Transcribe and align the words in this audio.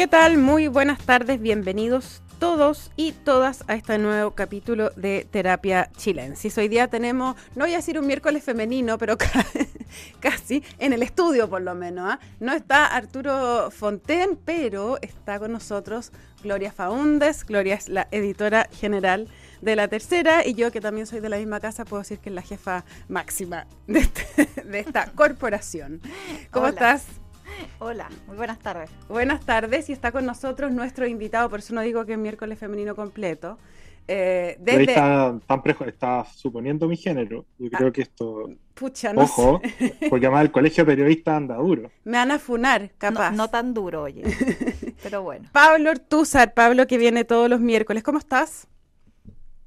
¿Qué 0.00 0.08
tal? 0.08 0.38
Muy 0.38 0.66
buenas 0.66 0.98
tardes, 1.00 1.42
bienvenidos 1.42 2.22
todos 2.38 2.90
y 2.96 3.12
todas 3.12 3.64
a 3.68 3.74
este 3.74 3.98
nuevo 3.98 4.30
capítulo 4.30 4.88
de 4.96 5.28
Terapia 5.30 5.90
Chilensis. 5.94 6.56
Hoy 6.56 6.68
día 6.68 6.88
tenemos, 6.88 7.36
no 7.54 7.66
voy 7.66 7.74
a 7.74 7.76
decir 7.76 7.98
un 7.98 8.06
miércoles 8.06 8.42
femenino, 8.42 8.96
pero 8.96 9.18
casi 10.20 10.64
en 10.78 10.94
el 10.94 11.02
estudio 11.02 11.50
por 11.50 11.60
lo 11.60 11.74
menos. 11.74 12.14
¿ah? 12.14 12.18
No 12.40 12.54
está 12.54 12.86
Arturo 12.86 13.70
Fonten, 13.70 14.38
pero 14.42 14.96
está 15.02 15.38
con 15.38 15.52
nosotros 15.52 16.12
Gloria 16.42 16.72
Faúndes. 16.72 17.44
Gloria 17.44 17.74
es 17.74 17.90
la 17.90 18.08
editora 18.10 18.70
general 18.72 19.28
de 19.60 19.76
la 19.76 19.88
tercera 19.88 20.46
y 20.46 20.54
yo 20.54 20.72
que 20.72 20.80
también 20.80 21.06
soy 21.06 21.20
de 21.20 21.28
la 21.28 21.36
misma 21.36 21.60
casa 21.60 21.84
puedo 21.84 22.00
decir 22.00 22.20
que 22.20 22.30
es 22.30 22.34
la 22.34 22.40
jefa 22.40 22.86
máxima 23.08 23.66
de, 23.86 23.98
este, 23.98 24.48
de 24.64 24.78
esta 24.78 25.10
corporación. 25.14 26.00
¿Cómo 26.50 26.68
estás? 26.68 27.19
Hola, 27.78 28.08
muy 28.26 28.36
buenas 28.36 28.58
tardes. 28.58 28.90
Buenas 29.08 29.44
tardes 29.44 29.88
y 29.88 29.92
está 29.92 30.12
con 30.12 30.26
nosotros 30.26 30.72
nuestro 30.72 31.06
invitado, 31.06 31.48
por 31.48 31.60
eso 31.60 31.74
no 31.74 31.80
digo 31.80 32.04
que 32.04 32.12
es 32.12 32.18
miércoles 32.18 32.58
femenino 32.58 32.94
completo. 32.94 33.58
Eh, 34.12 34.56
desde... 34.58 34.82
está, 34.82 35.38
tan 35.46 35.62
está 35.86 36.24
suponiendo 36.34 36.88
mi 36.88 36.96
género. 36.96 37.44
Yo 37.58 37.68
ah, 37.72 37.78
creo 37.78 37.92
que 37.92 38.02
esto. 38.02 38.50
Pucha, 38.74 39.12
no 39.12 39.22
Ojo, 39.22 39.60
porque 40.10 40.26
además 40.26 40.42
el 40.42 40.50
colegio 40.50 40.84
periodista 40.84 41.36
anda 41.36 41.54
duro. 41.56 41.90
Me 42.02 42.16
van 42.16 42.32
a 42.32 42.40
funar, 42.40 42.90
capaz. 42.98 43.30
No, 43.30 43.48
tan 43.48 43.72
duro, 43.72 44.02
oye. 44.02 44.24
pero 45.02 45.22
bueno. 45.22 45.48
Pablo 45.52 45.90
Ortúzar, 45.90 46.54
Pablo 46.54 46.88
que 46.88 46.98
viene 46.98 47.24
todos 47.24 47.48
los 47.48 47.60
miércoles. 47.60 48.02
¿Cómo 48.02 48.18
estás? 48.18 48.66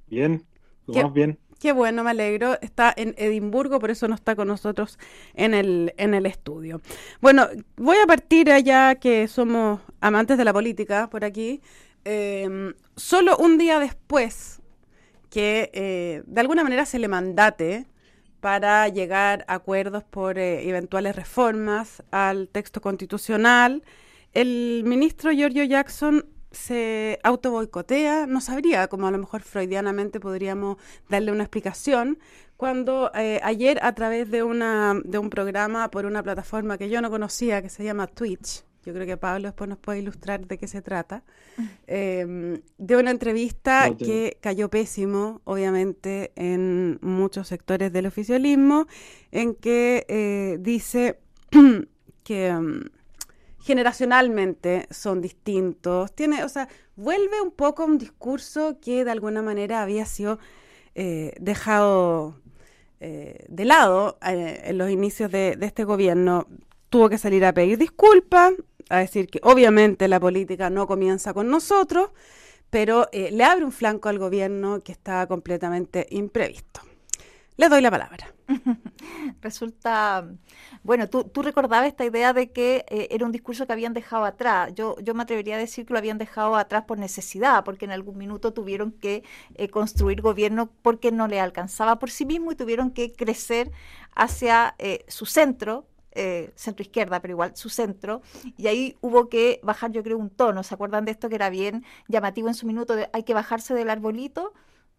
Bien, 0.08 0.44
lo 0.88 1.04
más 1.04 1.14
bien. 1.14 1.39
Qué 1.64 1.72
bueno, 1.72 2.03
me 2.03 2.09
alegro. 2.09 2.59
Está 2.59 2.94
en 2.94 3.16
Edimburgo, 3.17 3.80
por 3.80 3.89
eso 3.89 4.09
no 4.09 4.16
está 4.16 4.36
con 4.36 4.50
nosotros 4.50 5.00
en 5.33 5.53
el, 5.53 5.94
en 5.95 6.14
el 6.14 6.25
estudio. 6.25 6.81
Bueno, 7.22 7.47
voy 7.78 7.95
a 8.03 8.05
partir 8.05 8.52
allá 8.52 8.95
que 8.95 9.30
somos 9.30 9.80
amantes 10.02 10.38
de 10.38 10.44
la 10.44 10.52
política 10.52 11.09
por 11.09 11.23
aquí. 11.23 11.61
Em, 12.03 12.73
solo 12.97 13.38
un 13.38 13.58
día 13.58 13.80
después 13.80 14.59
que 15.30 15.72
eh, 15.73 16.23
de 16.25 16.42
alguna 16.42 16.66
manera 16.66 16.86
se 16.86 17.00
le 17.00 17.08
mandate 17.08 17.88
para 18.42 18.89
llegar 18.89 19.45
a 19.48 19.53
acuerdos 19.53 20.03
por 20.03 20.38
eh, 20.38 20.67
eventuales 20.67 21.16
reformas 21.16 22.03
al 22.11 22.50
texto 22.50 22.81
constitucional, 22.81 23.83
el 24.33 24.83
ministro 24.86 25.31
Giorgio 25.31 25.64
Jackson 25.64 26.25
se 26.54 27.20
auto 27.23 27.52
boicotea, 27.52 28.28
no 28.28 28.40
sabría, 28.40 28.88
como 28.88 29.08
a 29.08 29.12
lo 29.12 29.18
mejor 29.18 29.42
freudianamente 29.42 30.20
podríamos 30.20 30.78
darle 31.10 31.32
una 31.32 31.44
explicación, 31.44 32.20
cuando 32.56 33.12
eh, 33.16 33.40
ayer 33.44 33.80
a 33.82 33.94
través 33.94 34.32
de, 34.32 34.44
una, 34.44 34.95
de 35.04 35.18
un 35.18 35.30
programa 35.30 35.90
por 35.92 36.06
una 36.06 36.23
plataforma 36.23 36.78
que 36.78 36.90
yo 36.90 37.02
no 37.02 37.10
conocía, 37.10 37.62
que 37.62 37.70
se 37.70 37.84
llama 37.84 38.08
Twitch, 38.08 38.64
yo 38.86 38.94
creo 38.94 39.06
que 39.06 39.18
Pablo 39.18 39.48
después 39.48 39.70
nos 39.70 39.80
puede 39.80 40.00
ilustrar 40.00 40.45
de 40.45 40.58
qué 40.58 40.68
se 40.68 40.82
trata, 40.82 41.23
eh, 41.88 42.62
de 42.78 42.95
una 42.98 43.12
entrevista 43.12 43.90
que 43.98 44.38
cayó 44.42 44.70
pésimo, 44.70 45.42
obviamente, 45.45 46.34
en 46.36 47.00
muchos 47.02 47.48
sectores 47.48 47.94
del 47.94 48.06
oficialismo, 48.06 48.88
en 49.32 49.56
que 49.56 50.06
eh, 50.08 50.58
dice 50.60 51.20
que... 52.23 52.90
Generacionalmente 53.64 54.88
son 54.92 55.22
distintos. 55.22 56.14
Tiene, 56.14 56.44
o 56.44 56.50
sea, 56.50 56.67
vuelve 56.97 57.42
un 57.42 57.52
poco 57.52 57.86
un 57.86 57.97
discurso 57.97 58.78
que 58.81 59.05
de 59.05 59.11
alguna 59.11 59.42
manera 59.42 59.81
había 59.81 60.05
sido 60.05 60.38
eh, 60.95 61.33
dejado 61.39 62.36
eh, 62.99 63.45
de 63.48 63.64
lado 63.64 64.17
eh, 64.27 64.64
en 64.65 64.77
los 64.77 64.89
inicios 64.89 65.32
de, 65.32 65.58
este 65.61 65.86
gobierno. 65.86 66.45
Tuvo 66.89 67.08
que 67.08 67.17
salir 67.17 67.45
a 67.45 67.54
pedir 67.54 67.77
disculpas, 67.77 68.52
a 68.89 68.98
decir 68.99 69.27
que 69.27 69.39
obviamente 69.43 70.09
la 70.09 70.20
política 70.20 70.70
no 70.70 70.86
comienza 70.86 71.33
con 71.33 71.49
nosotros, 71.49 72.09
pero 72.70 73.08
le 73.14 73.43
abre 73.45 73.64
un 73.64 73.71
flanco 73.71 74.09
al 74.09 74.20
gobierno 74.20 74.82
que 74.82 74.92
está 74.92 75.26
completamente 75.27 76.05
imprevisto. 76.09 76.82
Le 77.55 77.69
doy 77.69 77.81
la 77.81 77.91
palabra. 77.91 78.33
Resulta, 79.41 80.27
bueno, 80.81 81.08
tú, 81.08 81.23
tú, 81.25 81.43
recordabas 81.43 81.87
esta 81.87 82.03
idea 82.03 82.33
de 82.33 82.52
que 82.52 82.83
eh, 82.89 83.08
era 83.11 83.25
un 83.25 83.31
discurso 83.31 83.67
que 83.67 83.73
habían 83.73 83.93
dejado 83.93 84.25
atrás. 84.25 84.73
Yo, 84.73 84.95
yo 85.02 85.14
me 85.14 85.23
atrevería 85.23 85.55
a 85.55 85.59
decir 85.59 85.86
que 85.86 85.93
lo 85.93 85.99
habían 85.99 86.17
dejado 86.17 86.55
atrás 86.55 86.86
por 86.86 86.97
necesidad, 86.97 87.64
porque 87.64 87.86
en 87.86 87.91
algún 87.91 88.17
minuto 88.17 88.53
tuvieron 88.53 88.91
que 88.91 89.23
eh, 89.55 89.69
construir 89.69 90.21
gobierno 90.21 90.71
porque 90.81 91.11
no 91.11 91.27
le 91.27 91.39
alcanzaba 91.39 91.99
por 91.99 92.09
sí 92.09 92.25
mismo 92.25 92.52
y 92.52 92.55
tuvieron 92.55 92.91
que 92.91 93.14
crecer 93.14 93.71
hacia 94.15 94.75
eh, 94.80 95.05
su 95.08 95.25
centro, 95.25 95.87
centro 96.55 96.83
izquierda, 96.83 97.21
pero 97.21 97.31
igual 97.31 97.55
su 97.55 97.70
centro, 97.70 98.21
y 98.55 98.67
ahí 98.67 98.95
hubo 99.02 99.30
que 99.30 99.59
bajar, 99.64 99.91
yo 99.91 100.03
creo, 100.03 100.20
un 100.20 100.30
tono. 100.30 100.61
¿Se 100.61 100.75
acuerdan 100.75 101.05
de 101.05 101.11
esto 101.11 101.27
que 101.27 101.33
era 101.33 101.49
bien 101.49 101.83
llamativo 102.08 102.49
en 102.49 102.53
su 102.53 102.67
minuto? 102.67 102.95
De, 102.95 103.09
hay 103.14 103.23
que 103.23 103.33
bajarse 103.33 103.73
del 103.73 103.89
arbolito 103.89 104.53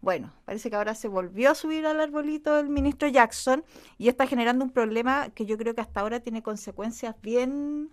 bueno, 0.04 0.30
parece 0.44 0.68
que 0.68 0.76
ahora 0.76 0.94
se 0.94 1.08
volvió 1.08 1.50
a 1.50 1.54
subir 1.54 1.86
al 1.86 1.98
arbolito 1.98 2.58
el 2.58 2.68
ministro 2.68 3.08
Jackson 3.08 3.64
y 3.96 4.08
está 4.08 4.26
generando 4.26 4.64
un 4.64 4.70
problema 4.70 5.30
que 5.30 5.46
yo 5.46 5.56
creo 5.56 5.74
que 5.74 5.80
hasta 5.80 6.00
ahora 6.00 6.20
tiene 6.20 6.42
consecuencias 6.42 7.16
bien 7.22 7.90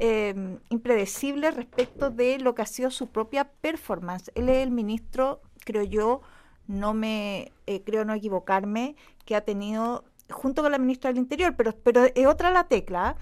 eh, 0.00 0.58
impredecibles 0.70 1.54
respecto 1.54 2.10
de 2.10 2.38
lo 2.40 2.54
que 2.54 2.62
ha 2.62 2.66
sido 2.66 2.90
su 2.90 3.06
propia 3.06 3.44
performance. 3.44 4.32
Él 4.34 4.48
es 4.48 4.58
el 4.58 4.72
ministro, 4.72 5.40
creo 5.64 5.84
yo, 5.84 6.22
no 6.66 6.94
me 6.94 7.52
eh, 7.66 7.82
creo 7.84 8.04
no 8.04 8.14
equivocarme, 8.14 8.96
que 9.24 9.36
ha 9.36 9.42
tenido 9.42 10.04
junto 10.30 10.62
con 10.62 10.72
la 10.72 10.78
ministra 10.78 11.10
del 11.10 11.18
Interior, 11.18 11.54
pero, 11.56 11.72
pero 11.82 12.04
es 12.04 12.26
otra 12.26 12.50
la 12.50 12.64
tecla, 12.64 13.16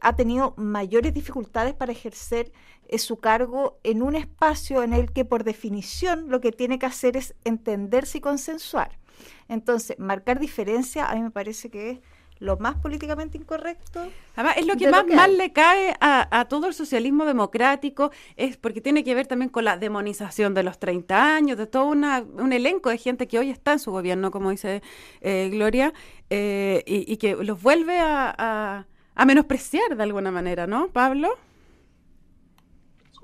ha 0.00 0.16
tenido 0.16 0.54
mayores 0.56 1.12
dificultades 1.12 1.74
para 1.74 1.92
ejercer 1.92 2.52
eh, 2.88 2.98
su 2.98 3.18
cargo 3.20 3.78
en 3.84 4.02
un 4.02 4.16
espacio 4.16 4.82
en 4.82 4.94
el 4.94 5.12
que 5.12 5.26
por 5.26 5.44
definición 5.44 6.30
lo 6.30 6.40
que 6.40 6.52
tiene 6.52 6.78
que 6.78 6.86
hacer 6.86 7.18
es 7.18 7.34
entenderse 7.44 8.18
y 8.18 8.20
consensuar. 8.22 8.98
Entonces, 9.46 9.98
marcar 9.98 10.40
diferencia 10.40 11.06
a 11.06 11.14
mí 11.14 11.22
me 11.22 11.30
parece 11.30 11.68
que 11.68 11.90
es 11.90 11.98
lo 12.38 12.56
más 12.56 12.76
políticamente 12.76 13.36
incorrecto. 13.36 14.08
Además, 14.36 14.56
es 14.56 14.66
lo 14.66 14.76
que 14.76 14.88
más 14.88 15.06
mal 15.06 15.36
le 15.36 15.52
cae 15.52 15.94
a, 16.00 16.46
todo 16.48 16.68
el 16.68 16.72
socialismo 16.72 17.26
democrático, 17.26 18.10
es 18.36 18.56
porque 18.56 18.80
tiene 18.80 19.02
que 19.04 19.14
ver 19.14 19.26
también 19.26 19.50
con 19.50 19.64
la 19.64 19.76
demonización 19.76 20.54
de 20.54 20.62
los 20.62 20.78
30 20.78 21.34
años, 21.34 21.58
de 21.58 21.66
todo 21.66 21.86
un 21.86 22.52
elenco 22.52 22.90
de 22.90 22.98
gente 22.98 23.26
que 23.26 23.40
hoy 23.40 23.50
está 23.50 23.72
en 23.72 23.80
su 23.80 23.90
gobierno, 23.90 24.30
como 24.30 24.50
dice 24.50 24.82
eh, 25.20 25.48
Gloria, 25.50 25.92
y, 26.30 27.16
que 27.16 27.34
los 27.34 27.60
vuelve 27.60 27.98
a 27.98 28.34
a 28.38 28.86
menospreciar 29.24 29.96
de 29.96 30.02
alguna 30.02 30.30
manera, 30.30 30.66
¿no, 30.66 30.88
Pablo? 30.88 31.30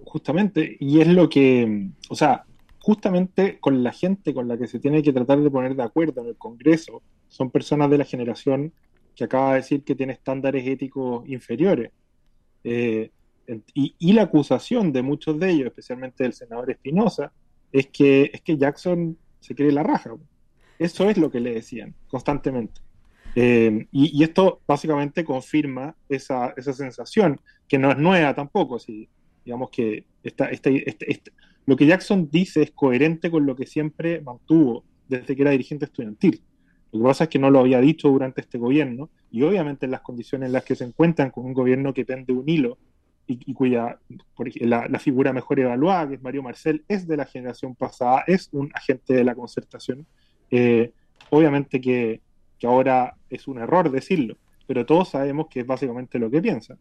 Justamente, 0.05 0.77
y 0.81 1.01
es 1.01 1.09
lo 1.09 1.29
que, 1.29 1.89
o 2.09 2.15
sea, 2.15 2.45
justamente 2.79 3.59
con 3.61 3.83
la 3.83 3.93
gente 3.93 4.35
con 4.35 4.47
la 4.47 4.59
que 4.59 4.67
se 4.67 4.79
tiene 4.79 5.03
que 5.03 5.13
tratar 5.13 5.41
de 5.41 5.51
poner 5.51 5.75
de 5.75 5.83
acuerdo 5.83 6.21
en 6.21 6.29
el 6.29 6.37
Congreso, 6.37 7.03
son 7.29 7.51
personas 7.51 7.91
de 7.91 7.99
la 7.99 8.05
generación 8.05 8.73
que 9.17 9.25
acaba 9.25 9.51
de 9.51 9.57
decir 9.57 9.85
que 9.85 9.95
tiene 9.95 10.13
estándares 10.13 10.67
éticos 10.67 11.27
inferiores. 11.29 11.91
Eh, 12.63 13.11
y, 13.75 14.13
la 14.13 14.23
acusación 14.23 14.93
de 14.93 15.03
muchos 15.03 15.39
de 15.39 15.51
ellos, 15.51 15.67
especialmente 15.67 16.25
del 16.25 16.33
senador 16.33 16.71
Espinosa, 16.71 17.33
es 17.73 17.89
que, 17.89 18.31
es 18.33 18.41
que 18.41 18.57
Jackson 18.57 19.17
se 19.41 19.55
cree 19.55 19.73
la 19.73 19.83
raja. 19.83 20.11
Eso 20.79 21.09
es 21.09 21.19
lo 21.19 21.31
que 21.31 21.41
le 21.41 21.55
decían 21.55 21.95
constantemente. 22.09 22.81
Eh, 23.35 23.87
y, 23.91 24.23
esto 24.23 24.61
básicamente 24.67 25.25
confirma 25.25 25.97
esa, 26.09 26.55
esa, 26.57 26.73
sensación, 26.73 27.41
que 27.67 27.79
no 27.79 27.91
es 27.91 27.99
nueva 27.99 28.35
tampoco. 28.35 28.79
Si, 28.79 29.09
digamos 29.45 29.71
que 29.71 30.05
lo 31.67 31.77
que 31.77 31.87
Jackson 31.87 32.29
dice 32.31 32.63
es 32.63 32.71
coherente 32.71 33.31
con 33.31 33.47
lo 33.47 33.57
que 33.57 33.67
siempre 33.67 34.21
mantuvo 34.21 34.85
desde 35.09 35.35
que 35.35 35.43
era 35.43 35.51
dirigente 35.51 35.87
estudiantil. 35.87 36.43
Lo 36.93 37.01
que 37.01 37.05
pasa 37.05 37.25
es 37.25 37.31
que 37.31 37.39
no 37.39 37.51
lo 37.51 37.59
había 37.59 37.81
dicho 37.81 38.09
durante 38.09 38.41
este 38.41 38.57
gobierno 38.57 39.11
y 39.31 39.43
obviamente 39.43 39.87
en 39.87 39.91
las 39.91 40.03
condiciones 40.03 40.47
en 40.47 40.53
las 40.53 40.65
que 40.65 40.77
se 40.77 40.85
encuentran 40.85 41.31
con 41.31 41.45
un 41.45 41.53
gobierno 41.53 41.93
que 41.93 42.05
pende 42.05 42.33
un 42.33 42.49
hilo 42.49 42.79
y, 43.27 43.55
cuya 43.55 43.99
la, 44.61 44.87
la, 44.87 44.99
figura 44.99 45.33
mejor 45.33 45.59
evaluada, 45.59 46.09
que 46.09 46.15
es 46.17 46.23
Mario 46.23 46.43
Marcel, 46.43 46.85
es 46.89 47.09
de 47.09 47.17
la 47.17 47.25
generación 47.25 47.75
pasada, 47.75 48.23
es 48.27 48.51
un 48.53 48.71
agente 48.75 49.15
de 49.15 49.25
la 49.25 49.35
concertación. 49.35 50.07
Eh, 50.51 50.93
obviamente 51.31 51.81
que 51.81 52.21
que 52.65 52.69
ahora 52.69 53.15
es 53.29 53.47
un 53.47 53.59
error 53.59 53.91
decirlo, 53.91 54.39
pero 54.67 54.87
todos 54.87 55.11
sabemos 55.11 55.49
que 55.51 55.61
es 55.61 55.67
básicamente 55.67 56.19
lo 56.19 56.31
que 56.31 56.41
piensan. 56.41 56.79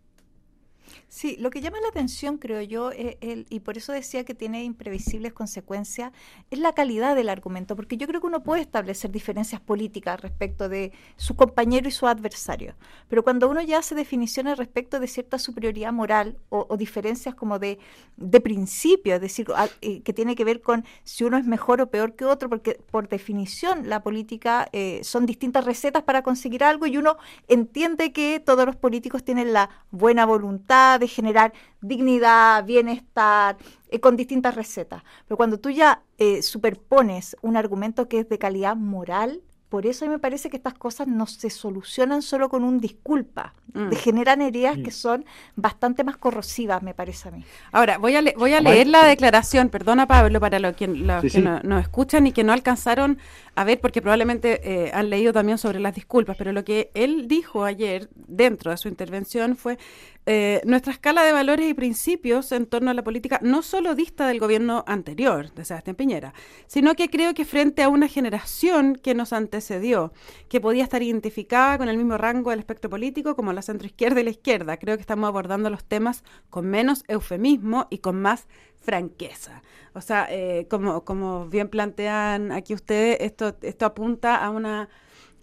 Sí, 1.09 1.37
lo 1.39 1.49
que 1.49 1.61
llama 1.61 1.79
la 1.81 1.89
atención, 1.89 2.37
creo 2.37 2.61
yo, 2.61 2.91
es 2.91 3.17
el, 3.21 3.45
y 3.49 3.59
por 3.59 3.77
eso 3.77 3.93
decía 3.93 4.23
que 4.23 4.33
tiene 4.33 4.63
imprevisibles 4.63 5.33
consecuencias, 5.33 6.11
es 6.51 6.59
la 6.59 6.73
calidad 6.73 7.15
del 7.15 7.29
argumento, 7.29 7.75
porque 7.75 7.97
yo 7.97 8.07
creo 8.07 8.21
que 8.21 8.27
uno 8.27 8.43
puede 8.43 8.61
establecer 8.61 9.11
diferencias 9.11 9.61
políticas 9.61 10.21
respecto 10.21 10.69
de 10.69 10.91
su 11.17 11.35
compañero 11.35 11.87
y 11.87 11.91
su 11.91 12.07
adversario, 12.07 12.75
pero 13.09 13.23
cuando 13.23 13.49
uno 13.49 13.61
ya 13.61 13.79
hace 13.79 13.95
definiciones 13.95 14.57
respecto 14.57 14.99
de 14.99 15.07
cierta 15.07 15.37
superioridad 15.39 15.93
moral 15.93 16.37
o, 16.49 16.75
diferencias 16.77 17.35
como 17.35 17.59
de, 17.59 17.77
de, 18.17 18.41
principio, 18.41 19.15
es 19.15 19.21
decir, 19.21 19.47
eh, 19.81 20.01
que 20.01 20.13
tiene 20.13 20.35
que 20.35 20.43
ver 20.43 20.61
con 20.61 20.85
si 21.03 21.23
uno 21.23 21.37
es 21.37 21.45
mejor 21.45 21.81
o 21.81 21.89
peor 21.89 22.15
que 22.15 22.25
otro, 22.25 22.49
porque 22.49 22.79
por 22.91 23.07
definición 23.07 23.89
la 23.89 24.01
política 24.03 24.67
eh, 24.71 25.01
son 25.03 25.25
distintas 25.25 25.65
recetas 25.65 26.03
para 26.03 26.23
conseguir 26.23 26.63
algo 26.63 26.87
y 26.87 26.97
uno 26.97 27.17
entiende 27.47 28.11
que 28.11 28.39
todos 28.39 28.65
los 28.65 28.75
políticos 28.75 29.23
tienen 29.23 29.53
la 29.53 29.69
buena 29.91 30.25
voluntad, 30.25 30.82
de 30.99 31.07
generar 31.07 31.53
dignidad, 31.81 32.65
bienestar, 32.65 33.57
eh, 33.89 33.99
con 33.99 34.15
distintas 34.15 34.55
recetas. 34.55 35.03
Pero 35.27 35.37
cuando 35.37 35.59
tú 35.59 35.69
ya 35.69 36.03
eh, 36.17 36.41
superpones 36.41 37.35
un 37.41 37.57
argumento 37.57 38.07
que 38.07 38.19
es 38.19 38.29
de 38.29 38.37
calidad 38.37 38.75
moral, 38.75 39.41
por 39.73 39.87
eso 39.87 40.05
a 40.05 40.07
mí 40.07 40.11
me 40.11 40.19
parece 40.19 40.51
que 40.51 40.57
estas 40.57 40.75
cosas 40.75 41.07
no 41.07 41.25
se 41.25 41.49
solucionan 41.49 42.21
solo 42.21 42.47
con 42.47 42.63
un 42.63 42.79
disculpa. 42.79 43.55
Mm. 43.73 43.91
generan 43.93 44.43
heridas 44.43 44.75
que 44.75 44.89
mm. 44.89 44.91
son 44.91 45.25
bastante 45.55 46.03
más 46.03 46.17
corrosivas, 46.17 46.83
me 46.83 46.93
parece 46.93 47.29
a 47.29 47.31
mí. 47.31 47.43
Ahora, 47.71 47.97
voy 47.97 48.15
a, 48.15 48.21
voy 48.37 48.53
a 48.53 48.61
leer 48.61 48.85
la 48.85 49.03
declaración, 49.03 49.69
perdona 49.69 50.05
Pablo, 50.05 50.39
para 50.39 50.59
los, 50.59 50.75
que 50.75 50.87
nos 50.87 51.81
escuchan 51.81 52.27
y 52.27 52.33
que 52.33 52.43
no 52.43 52.53
alcanzaron 52.53 53.17
a 53.55 53.63
ver, 53.63 53.79
porque 53.79 54.01
probablemente 54.01 54.61
eh, 54.63 54.91
han 54.93 55.09
leído 55.11 55.31
también 55.31 55.59
sobre 55.59 55.79
las 55.79 55.93
disculpas, 55.93 56.35
pero 56.37 56.51
lo 56.51 56.63
que 56.63 56.89
él 56.95 57.27
dijo 57.27 57.63
ayer 57.63 58.09
dentro 58.15 58.71
de 58.71 58.77
su 58.77 58.87
intervención 58.87 59.55
fue 59.55 59.77
eh, 60.25 60.61
nuestra 60.65 60.93
escala 60.93 61.23
de 61.23 61.33
valores 61.33 61.69
y 61.69 61.73
principios 61.75 62.51
en 62.51 62.65
torno 62.65 62.89
a 62.89 62.93
la 62.95 63.03
política 63.03 63.39
no 63.43 63.61
solo 63.61 63.93
dista 63.93 64.25
del 64.25 64.39
gobierno 64.39 64.83
anterior, 64.87 65.53
de 65.53 65.65
Sebastián 65.65 65.95
Piñera, 65.95 66.33
sino 66.65 66.95
que 66.95 67.09
creo 67.09 67.35
que 67.35 67.45
frente 67.45 67.83
a 67.83 67.89
una 67.89 68.07
generación 68.07 68.95
que 68.95 69.13
nos 69.13 69.33
antecedió, 69.63 70.11
que 70.49 70.59
podía 70.59 70.83
estar 70.83 71.01
identificada 71.01 71.77
con 71.77 71.87
el 71.87 71.97
mismo 71.97 72.17
rango 72.17 72.49
del 72.49 72.59
espectro 72.59 72.89
político 72.89 73.35
como 73.35 73.53
la 73.53 73.61
centroizquierda 73.61 74.19
y 74.19 74.23
la 74.23 74.29
izquierda, 74.29 74.77
creo 74.77 74.97
que 74.97 75.01
estamos 75.01 75.27
abordando 75.27 75.69
los 75.69 75.85
temas 75.85 76.23
con 76.49 76.67
menos 76.67 77.03
eufemismo 77.07 77.87
y 77.89 77.99
con 77.99 78.21
más 78.21 78.47
franqueza. 78.81 79.63
O 79.93 80.01
sea, 80.01 80.27
eh, 80.29 80.67
como, 80.69 81.05
como 81.05 81.47
bien 81.47 81.69
plantean 81.69 82.51
aquí 82.51 82.73
ustedes, 82.73 83.17
esto, 83.21 83.55
esto 83.61 83.85
apunta 83.85 84.35
a 84.35 84.49
una, 84.49 84.89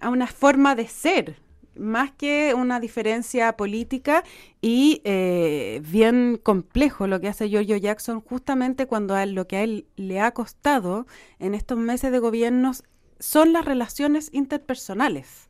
a 0.01 0.11
una 0.11 0.27
forma 0.27 0.75
de 0.75 0.87
ser 0.87 1.37
más 1.77 2.11
que 2.13 2.53
una 2.55 2.79
diferencia 2.79 3.57
política 3.57 4.23
y 4.61 5.01
eh, 5.05 5.81
bien 5.89 6.39
complejo 6.43 7.07
lo 7.07 7.21
que 7.21 7.29
hace 7.29 7.49
Giorgio 7.49 7.77
Jackson 7.77 8.21
justamente 8.21 8.87
cuando 8.87 9.15
a 9.15 9.25
lo 9.25 9.47
que 9.47 9.57
a 9.57 9.63
él 9.63 9.87
le 9.97 10.21
ha 10.21 10.33
costado 10.33 11.07
en 11.39 11.55
estos 11.55 11.79
meses 11.79 12.13
de 12.13 12.19
gobiernos 12.19 12.83
son 13.21 13.53
las 13.53 13.65
relaciones 13.65 14.31
interpersonales 14.33 15.49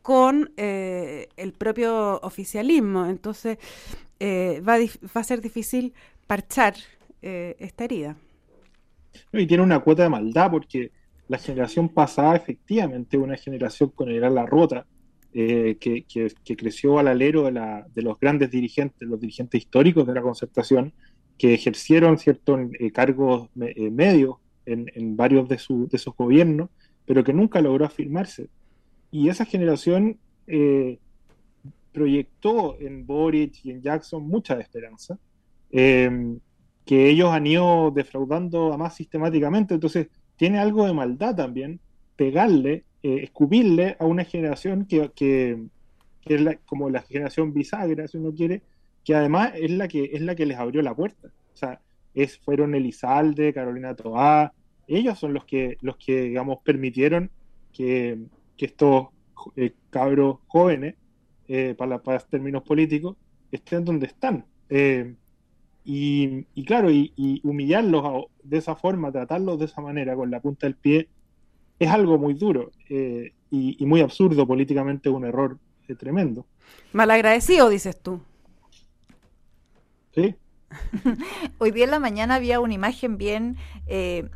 con 0.00 0.52
eh, 0.56 1.28
el 1.36 1.52
propio 1.52 2.18
oficialismo. 2.20 3.06
Entonces 3.06 3.58
eh, 4.20 4.62
va, 4.66 4.78
va, 4.78 5.20
a 5.20 5.24
ser 5.24 5.42
difícil 5.42 5.92
parchar 6.26 6.74
esta 7.20 7.84
herida. 7.84 8.16
Y 9.32 9.46
tiene 9.46 9.64
una 9.64 9.80
cuota 9.80 10.04
de 10.04 10.08
maldad 10.08 10.52
porque 10.52 10.92
la 11.26 11.38
generación 11.38 11.88
pasada 11.88 12.36
efectivamente 12.36 13.18
una 13.18 13.36
generación 13.36 13.90
con 13.90 14.08
el 14.08 14.22
ala 14.24 14.46
rota 14.46 14.86
eh, 15.34 15.76
que, 15.78 16.56
creció 16.56 16.98
al 16.98 17.06
alero 17.06 17.44
de, 17.44 18.02
los 18.02 18.18
grandes 18.18 18.50
dirigentes, 18.50 19.06
los 19.06 19.20
dirigentes 19.20 19.60
históricos 19.60 20.06
de 20.06 20.14
la 20.14 20.22
concertación, 20.22 20.92
que 21.36 21.52
ejercieron 21.54 22.18
ciertos 22.18 22.60
eh, 22.80 22.90
cargos 22.90 23.48
eh, 23.60 23.90
medios 23.90 24.36
en, 24.64 25.16
varios 25.16 25.48
de, 25.48 25.56
esos 25.56 26.16
gobiernos, 26.16 26.70
pero 27.08 27.24
que 27.24 27.32
nunca 27.32 27.60
logró 27.60 27.84
afirmarse. 27.84 28.48
Y 29.10 29.28
esa 29.28 29.44
generación 29.44 30.18
proyectó 31.92 32.78
en 32.78 33.06
Boric 33.06 33.64
y 33.64 33.72
en 33.72 33.82
Jackson 33.82 34.22
mucha 34.22 34.60
esperanza, 34.60 35.18
que 35.70 37.10
ellos 37.10 37.30
han 37.30 37.46
ido 37.46 37.90
defraudando 37.90 38.72
a 38.72 38.76
más 38.76 38.94
sistemáticamente, 38.94 39.74
entonces 39.74 40.08
tiene 40.36 40.58
algo 40.58 40.86
de 40.86 40.92
maldad 40.92 41.34
también 41.34 41.80
pegarle 42.16 42.84
eh, 43.00 43.20
escupirle 43.22 43.96
a 44.00 44.06
una 44.06 44.24
generación 44.24 44.84
que, 44.84 45.10
que, 45.14 45.66
es 46.24 46.58
como 46.66 46.90
la 46.90 47.02
generación 47.02 47.54
bisagra, 47.54 48.08
si 48.08 48.18
uno 48.18 48.34
quiere, 48.34 48.62
que 49.04 49.14
además 49.14 49.52
es 49.54 49.70
la 49.70 49.86
que, 49.86 50.10
es 50.12 50.20
la 50.20 50.34
que 50.34 50.46
les 50.46 50.58
abrió 50.58 50.82
la 50.82 50.94
puerta. 50.94 51.28
O 51.54 51.56
sea, 51.56 51.80
es, 52.12 52.38
fueron 52.38 52.74
Elizalde, 52.74 53.54
Carolina 53.54 53.94
Toá, 53.94 54.52
ellos 54.88 55.18
son 55.18 55.34
los 55.34 55.44
que, 55.44 55.78
los 55.80 55.96
que 55.96 56.22
digamos, 56.22 56.58
permitieron 56.64 57.30
que, 57.72 58.18
estos 58.58 59.08
eh, 59.54 59.72
cabros 59.90 60.38
jóvenes, 60.48 60.96
eh, 61.46 61.74
para, 61.78 62.02
para, 62.02 62.18
términos 62.18 62.62
políticos, 62.62 63.16
estén 63.52 63.84
donde 63.84 64.06
están. 64.06 64.44
y, 65.84 66.64
claro, 66.64 66.90
y, 66.90 67.12
y, 67.16 67.40
humillarlos 67.44 68.26
de 68.42 68.58
esa 68.58 68.74
forma, 68.74 69.12
tratarlos 69.12 69.58
de 69.58 69.66
esa 69.66 69.80
manera, 69.80 70.16
con 70.16 70.30
la 70.30 70.40
punta 70.40 70.66
del 70.66 70.74
pie, 70.74 71.08
es 71.78 71.88
algo 71.88 72.18
muy 72.18 72.34
duro 72.34 72.72
eh, 72.88 73.32
y, 73.50 73.84
muy 73.86 74.00
absurdo 74.00 74.46
políticamente, 74.46 75.08
un 75.08 75.24
error 75.24 75.58
eh, 75.86 75.94
tremendo. 75.94 76.46
Malagradecido, 76.92 77.68
dices 77.68 77.98
tú. 78.00 78.20
Sí. 80.14 80.34
Hoy 81.58 81.70
día 81.70 81.84
en 81.84 81.90
la 81.92 82.00
mañana 82.00 82.34
había 82.34 82.60
una 82.60 82.74
imagen 82.74 83.16
bien 83.16 83.56
eh, 83.86 84.28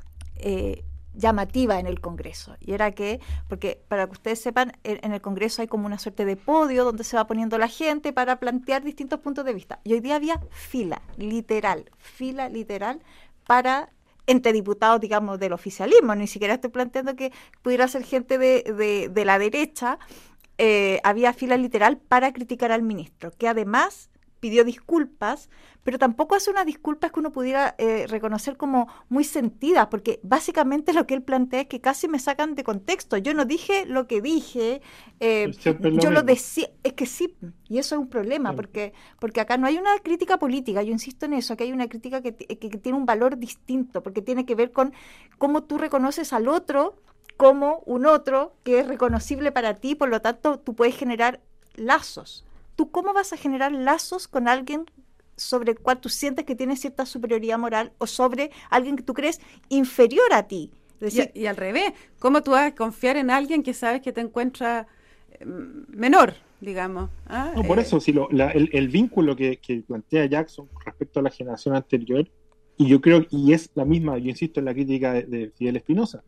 llamativa 1.14 1.78
en 1.78 1.86
el 1.86 2.00
Congreso. 2.00 2.56
Y 2.60 2.72
era 2.72 2.92
que, 2.92 3.20
porque 3.48 3.82
para 3.88 4.06
que 4.06 4.12
ustedes 4.12 4.40
sepan, 4.40 4.72
en, 4.84 5.12
el 5.12 5.20
Congreso 5.20 5.62
hay 5.62 5.68
como 5.68 5.86
una 5.86 5.98
suerte 5.98 6.24
de 6.24 6.36
podio 6.36 6.84
donde 6.84 7.04
se 7.04 7.16
va 7.16 7.26
poniendo 7.26 7.58
la 7.58 7.68
gente 7.68 8.12
para 8.12 8.38
plantear 8.38 8.82
distintos 8.82 9.20
puntos 9.20 9.44
de 9.44 9.54
vista. 9.54 9.80
Y 9.84 9.92
hoy 9.92 10.00
día 10.00 10.16
había 10.16 10.40
fila, 10.50 11.02
literal, 11.16 11.90
fila 11.98 12.48
literal 12.48 13.00
para 13.46 13.90
entre 14.26 14.52
diputados, 14.52 15.00
digamos, 15.00 15.38
del 15.38 15.52
oficialismo. 15.52 16.14
Ni 16.14 16.26
siquiera 16.26 16.54
estoy 16.54 16.70
planteando 16.70 17.16
que 17.16 17.32
pudiera 17.60 17.88
ser 17.88 18.04
gente 18.04 18.38
de, 18.38 19.10
de, 19.12 19.24
la 19.24 19.38
derecha. 19.38 19.98
Eh, 20.58 21.00
había 21.02 21.32
fila 21.32 21.56
literal 21.56 21.98
para 21.98 22.32
criticar 22.32 22.70
al 22.70 22.82
ministro, 22.82 23.32
que 23.32 23.48
además 23.48 24.10
pidió 24.42 24.64
disculpas, 24.64 25.48
pero 25.84 26.00
tampoco 26.00 26.34
hace 26.34 26.50
unas 26.50 26.66
disculpas 26.66 27.12
que 27.12 27.20
uno 27.20 27.30
pudiera 27.30 27.76
eh, 27.78 28.08
reconocer 28.08 28.56
como 28.56 28.88
muy 29.08 29.22
sentidas, 29.22 29.86
porque 29.86 30.18
básicamente 30.24 30.92
lo 30.92 31.06
que 31.06 31.14
él 31.14 31.22
plantea 31.22 31.60
es 31.60 31.66
que 31.68 31.80
casi 31.80 32.08
me 32.08 32.18
sacan 32.18 32.56
de 32.56 32.64
contexto. 32.64 33.16
Yo 33.18 33.34
no 33.34 33.44
dije 33.44 33.86
lo 33.86 34.08
que 34.08 34.20
dije, 34.20 34.82
eh, 35.20 35.52
yo 36.02 36.10
lo 36.10 36.22
decía, 36.22 36.68
es 36.82 36.94
que 36.94 37.06
sí, 37.06 37.36
y 37.68 37.78
eso 37.78 37.94
es 37.94 38.00
un 38.00 38.08
problema, 38.08 38.52
porque, 38.52 38.94
porque 39.20 39.40
acá 39.40 39.58
no 39.58 39.68
hay 39.68 39.78
una 39.78 39.96
crítica 40.00 40.40
política, 40.40 40.82
yo 40.82 40.90
insisto 40.90 41.26
en 41.26 41.34
eso, 41.34 41.56
que 41.56 41.62
hay 41.62 41.72
una 41.72 41.88
crítica 41.88 42.20
que, 42.20 42.34
que 42.34 42.78
tiene 42.78 42.98
un 42.98 43.06
valor 43.06 43.38
distinto, 43.38 44.02
porque 44.02 44.22
tiene 44.22 44.44
que 44.44 44.56
ver 44.56 44.72
con 44.72 44.92
cómo 45.38 45.62
tú 45.62 45.78
reconoces 45.78 46.32
al 46.32 46.48
otro 46.48 46.96
como 47.36 47.84
un 47.86 48.06
otro 48.06 48.56
que 48.64 48.80
es 48.80 48.88
reconocible 48.88 49.52
para 49.52 49.74
ti, 49.74 49.94
por 49.94 50.08
lo 50.08 50.20
tanto 50.20 50.58
tú 50.58 50.74
puedes 50.74 50.96
generar 50.96 51.38
lazos. 51.76 52.44
¿Tú 52.76 52.90
cómo 52.90 53.12
vas 53.12 53.32
a 53.32 53.36
generar 53.36 53.72
lazos 53.72 54.28
con 54.28 54.48
alguien 54.48 54.86
sobre 55.36 55.72
el 55.72 55.78
cual 55.78 56.00
tú 56.00 56.08
sientes 56.08 56.44
que 56.44 56.54
tiene 56.54 56.76
cierta 56.76 57.06
superioridad 57.06 57.58
moral 57.58 57.92
o 57.98 58.06
sobre 58.06 58.50
alguien 58.70 58.96
que 58.96 59.02
tú 59.02 59.14
crees 59.14 59.40
inferior 59.68 60.32
a 60.32 60.46
ti? 60.46 60.70
y, 61.34 61.46
al 61.46 61.56
revés, 61.56 61.92
¿cómo 62.18 62.42
tú 62.42 62.52
vas 62.52 62.72
a 62.72 62.74
confiar 62.74 63.16
en 63.16 63.30
alguien 63.30 63.62
que 63.64 63.74
sabes 63.74 64.02
que 64.02 64.12
te 64.12 64.20
encuentra 64.20 64.86
eh, 65.32 65.44
menor, 65.44 66.34
digamos? 66.60 67.10
¿ah? 67.26 67.52
No, 67.56 67.64
por 67.64 67.78
eh, 67.78 67.82
eso, 67.82 67.98
si 67.98 68.14
el, 68.52 68.88
vínculo 68.88 69.34
que, 69.34 69.58
plantea 69.86 70.26
Jackson 70.26 70.68
respecto 70.84 71.18
a 71.18 71.24
la 71.24 71.30
generación 71.30 71.74
anterior, 71.74 72.28
y 72.76 72.86
yo 72.86 73.00
creo, 73.00 73.26
y 73.30 73.52
es 73.52 73.70
la 73.74 73.84
misma, 73.84 74.16
yo 74.18 74.30
insisto 74.30 74.60
en 74.60 74.66
la 74.66 74.74
crítica 74.74 75.12
de, 75.12 75.22
de 75.24 75.50
Fidel 75.50 75.76
Espinosa, 75.76 76.22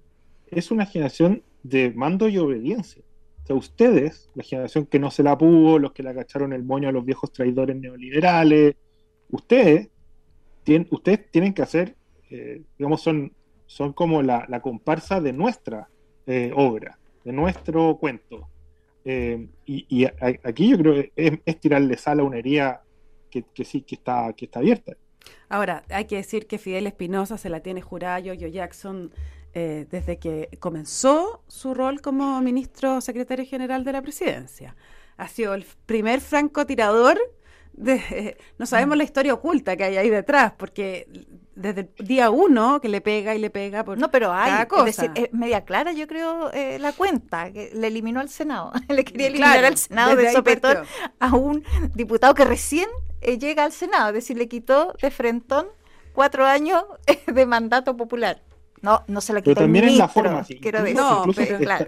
es 0.50 0.70
una 0.70 0.86
generación 0.86 1.42
de 1.62 1.92
mando 1.94 2.28
y 2.28 2.38
obediencia. 2.38 3.02
O 3.44 3.46
sea, 3.46 3.56
ustedes, 3.56 4.30
la 4.34 4.42
generación 4.42 4.86
que 4.86 4.98
no 4.98 5.10
se 5.10 5.22
la 5.22 5.36
pudo, 5.36 5.78
los 5.78 5.92
que 5.92 6.02
le 6.02 6.08
agacharon 6.08 6.54
el 6.54 6.64
moño 6.64 6.88
a 6.88 6.92
los 6.92 7.04
viejos 7.04 7.30
traidores 7.30 7.76
neoliberales, 7.76 8.74
ustedes, 9.30 9.90
tienen, 10.62 10.88
ustedes 10.90 11.30
tienen 11.30 11.52
que 11.52 11.60
hacer, 11.60 11.94
eh, 12.30 12.62
digamos, 12.78 13.02
son, 13.02 13.34
son 13.66 13.92
como 13.92 14.22
la, 14.22 14.46
comparsa 14.62 15.20
de 15.20 15.34
nuestra 15.34 15.90
eh, 16.26 16.52
obra, 16.56 16.98
de 17.22 17.32
nuestro 17.32 17.98
cuento. 17.98 18.48
Eh, 19.04 19.46
y, 19.66 20.06
aquí 20.42 20.70
yo 20.70 20.78
creo 20.78 20.94
que 20.94 21.42
es, 21.44 21.60
tirarle 21.60 21.98
sal 21.98 22.20
a 22.20 22.24
una 22.24 22.38
herida 22.38 22.82
que, 23.30 23.44
sí 23.64 23.82
que 23.82 23.96
está, 23.96 24.32
que 24.32 24.46
está 24.46 24.60
abierta. 24.60 24.94
Ahora, 25.50 25.84
hay 25.90 26.06
que 26.06 26.16
decir 26.16 26.46
que 26.46 26.56
Fidel 26.56 26.86
Espinosa 26.86 27.36
se 27.36 27.50
la 27.50 27.60
tiene 27.60 27.82
jurada, 27.82 28.20
yo 28.20 28.32
Jackson 28.32 29.12
eh, 29.54 29.86
desde 29.90 30.18
que 30.18 30.48
comenzó 30.58 31.42
su 31.46 31.74
rol 31.74 32.00
como 32.00 32.40
ministro 32.40 33.00
secretario 33.00 33.46
general 33.46 33.84
de 33.84 33.92
la 33.92 34.02
presidencia. 34.02 34.74
Ha 35.16 35.28
sido 35.28 35.54
el 35.54 35.64
primer 35.86 36.20
francotirador. 36.20 37.18
De, 37.72 38.36
no 38.58 38.66
sabemos 38.66 38.96
la 38.96 39.04
historia 39.04 39.32
oculta 39.32 39.76
que 39.76 39.84
hay 39.84 39.96
ahí 39.96 40.10
detrás, 40.10 40.52
porque 40.56 41.08
desde 41.54 41.88
el 41.98 42.06
día 42.06 42.30
uno 42.30 42.80
que 42.80 42.88
le 42.88 43.00
pega 43.00 43.34
y 43.34 43.38
le 43.38 43.50
pega 43.50 43.84
por 43.84 43.96
no 43.96 44.10
pero 44.10 44.32
hay 44.32 44.66
cosa. 44.66 44.88
es 44.88 44.96
decir 44.96 45.10
es 45.14 45.32
media 45.32 45.64
clara 45.64 45.92
yo 45.92 46.06
creo 46.08 46.50
eh, 46.52 46.78
la 46.80 46.92
cuenta 46.92 47.52
que 47.52 47.70
le 47.72 47.86
eliminó 47.86 48.20
al 48.20 48.28
senado 48.28 48.72
le 48.88 49.04
quería 49.04 49.28
eliminar 49.28 49.64
al 49.64 49.76
senado 49.76 50.16
de 50.16 50.32
sopetón 50.32 50.78
a 51.20 51.34
un 51.36 51.62
diputado 51.94 52.34
que 52.34 52.44
recién 52.44 52.88
eh, 53.20 53.38
llega 53.38 53.64
al 53.64 53.72
senado 53.72 54.08
es 54.08 54.14
decir 54.14 54.36
le 54.36 54.48
quitó 54.48 54.94
de 55.00 55.10
frentón 55.10 55.68
cuatro 56.12 56.44
años 56.44 56.84
de 57.26 57.46
mandato 57.46 57.96
popular 57.96 58.42
no, 58.84 59.02
no 59.08 59.20
se 59.22 59.32
lo 59.32 59.40
quitó 59.40 59.54
Pero 59.54 59.64
también 59.64 59.86
es 59.86 59.96
la 59.96 60.08
forma, 60.08 60.44
Quiero 60.44 60.82
decir. 60.82 60.96
No, 60.96 61.24
pero, 61.34 61.58
claro. 61.58 61.86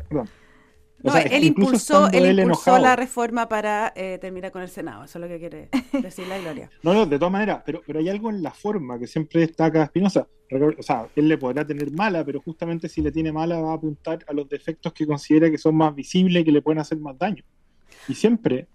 No, 1.03 1.15
él 1.15 1.45
impulsó, 1.45 2.11
él 2.11 2.39
impulsó 2.39 2.79
la 2.79 2.97
reforma 2.97 3.49
para 3.49 3.93
eh, 3.95 4.17
terminar 4.19 4.51
con 4.51 4.63
el 4.63 4.71
Senado, 4.71 5.05
eso 5.05 5.19
es 5.19 5.23
lo 5.23 5.29
que 5.29 5.39
quiere 5.39 5.69
decir 6.03 6.27
la 6.27 6.39
Gloria. 6.39 6.71
No, 6.83 6.95
no, 6.95 7.05
de 7.05 7.19
todas 7.19 7.31
maneras, 7.31 7.63
pero, 7.67 7.83
pero 7.87 7.99
hay 7.99 8.09
algo 8.09 8.31
en 8.31 8.43
la 8.43 8.51
forma 8.51 8.99
que 8.99 9.07
siempre 9.07 9.41
destaca 9.41 9.83
Espinosa. 9.83 10.27
O 10.79 10.83
sea, 10.83 11.07
él 11.15 11.29
le 11.29 11.37
podrá 11.37 11.67
tener 11.67 11.93
mala, 11.93 12.25
pero 12.25 12.41
justamente 12.41 12.89
si 12.89 13.03
le 13.03 13.13
tiene 13.13 13.31
mala 13.31 13.61
va 13.61 13.73
a 13.73 13.75
apuntar 13.75 14.25
a 14.27 14.33
los 14.33 14.49
defectos 14.49 14.95
que 14.95 15.07
considera 15.07 15.51
que 15.51 15.59
son 15.59 15.77
más 15.77 15.95
visibles 15.95 16.43
y 16.43 16.45
que 16.47 16.53
le 16.53 16.63
pueden 16.63 16.79
hacer 16.79 16.99
más 16.99 17.19
daño. 17.19 17.45
Y 18.09 18.15
siempre 18.15 18.67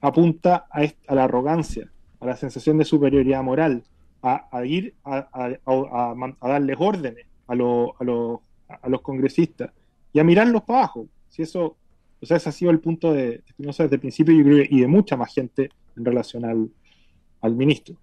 apunta 0.00 0.66
a, 0.70 0.82
a 1.06 1.14
la 1.14 1.24
arrogancia, 1.24 1.88
a 2.18 2.26
la 2.26 2.36
sensación 2.36 2.76
de 2.76 2.84
superioridad 2.84 3.42
moral, 3.42 3.84
a, 4.22 4.64
ir 4.64 4.94
a, 5.04 5.28
a, 5.32 6.48
darles 6.48 6.76
órdenes 6.78 7.26
a, 7.48 7.54
a 7.54 8.88
los 8.88 9.00
congresistas 9.02 9.72
y 10.12 10.20
a 10.20 10.24
mirarlos 10.24 10.62
para 10.62 10.80
abajo 10.80 11.08
si 11.28 11.42
eso, 11.42 11.76
o 12.20 12.26
sea, 12.26 12.36
ese 12.36 12.48
ha 12.48 12.52
sido 12.52 12.70
el 12.70 12.80
punto 12.80 13.12
de 13.12 13.42
Espinosa 13.46 13.84
desde 13.84 13.96
el 13.96 14.00
principio 14.00 14.34
y 14.34 14.80
de 14.80 14.86
mucha 14.86 15.16
más 15.16 15.32
gente 15.32 15.70
en 15.96 16.04
relación 16.04 16.44
al, 16.44 17.54
ministro. 17.54 17.96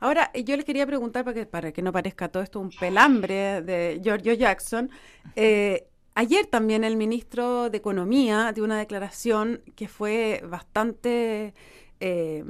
Ahora, 0.00 0.32
yo 0.32 0.56
les 0.56 0.64
quería 0.64 0.86
preguntar, 0.86 1.24
para 1.24 1.34
que, 1.34 1.46
para 1.46 1.72
que 1.72 1.82
no 1.82 1.92
parezca 1.92 2.28
todo 2.28 2.42
esto 2.42 2.58
un 2.58 2.70
pelambre 2.70 3.60
de 3.60 4.00
Giorgio 4.02 4.32
Jackson, 4.32 4.90
eh, 5.36 5.86
ayer 6.14 6.46
también 6.46 6.84
el 6.84 6.96
ministro 6.96 7.68
de 7.68 7.76
Economía 7.76 8.50
dio 8.52 8.64
una 8.64 8.78
declaración 8.78 9.60
que 9.76 9.86
fue 9.86 10.42
bastante 10.48 11.54
eh, 12.00 12.44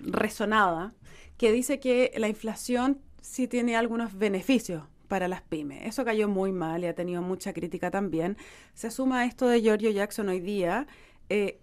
resonada, 0.00 0.94
que 1.36 1.52
dice 1.52 1.78
que 1.78 2.12
la 2.16 2.28
inflación 2.28 2.98
sí 3.20 3.46
tiene 3.46 3.76
algunos 3.76 4.18
beneficios 4.18 4.82
para 5.06 5.28
las 5.28 5.42
pymes. 5.42 5.86
Eso 5.86 6.04
cayó 6.04 6.28
muy 6.28 6.52
mal 6.52 6.84
y 6.84 6.86
ha 6.86 6.94
tenido 6.94 7.22
mucha 7.22 7.52
crítica 7.52 7.90
también. 7.90 8.36
Se 8.74 8.90
suma 8.90 9.24
esto 9.24 9.48
de 9.48 9.62
Giorgio 9.62 9.90
Jackson 9.90 10.28
hoy 10.28 10.40
día. 10.40 10.86
Eh, 11.28 11.60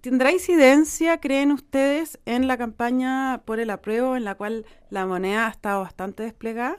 ¿Tendrá 0.00 0.30
incidencia, 0.30 1.18
creen 1.18 1.50
ustedes, 1.50 2.20
en 2.24 2.46
la 2.46 2.56
campaña 2.56 3.42
por 3.44 3.58
el 3.58 3.70
apruebo 3.70 4.16
en 4.16 4.24
la 4.24 4.36
cual 4.36 4.64
la 4.90 5.06
moneda 5.06 5.46
ha 5.46 5.50
estado 5.50 5.80
bastante 5.80 6.22
desplegada? 6.22 6.78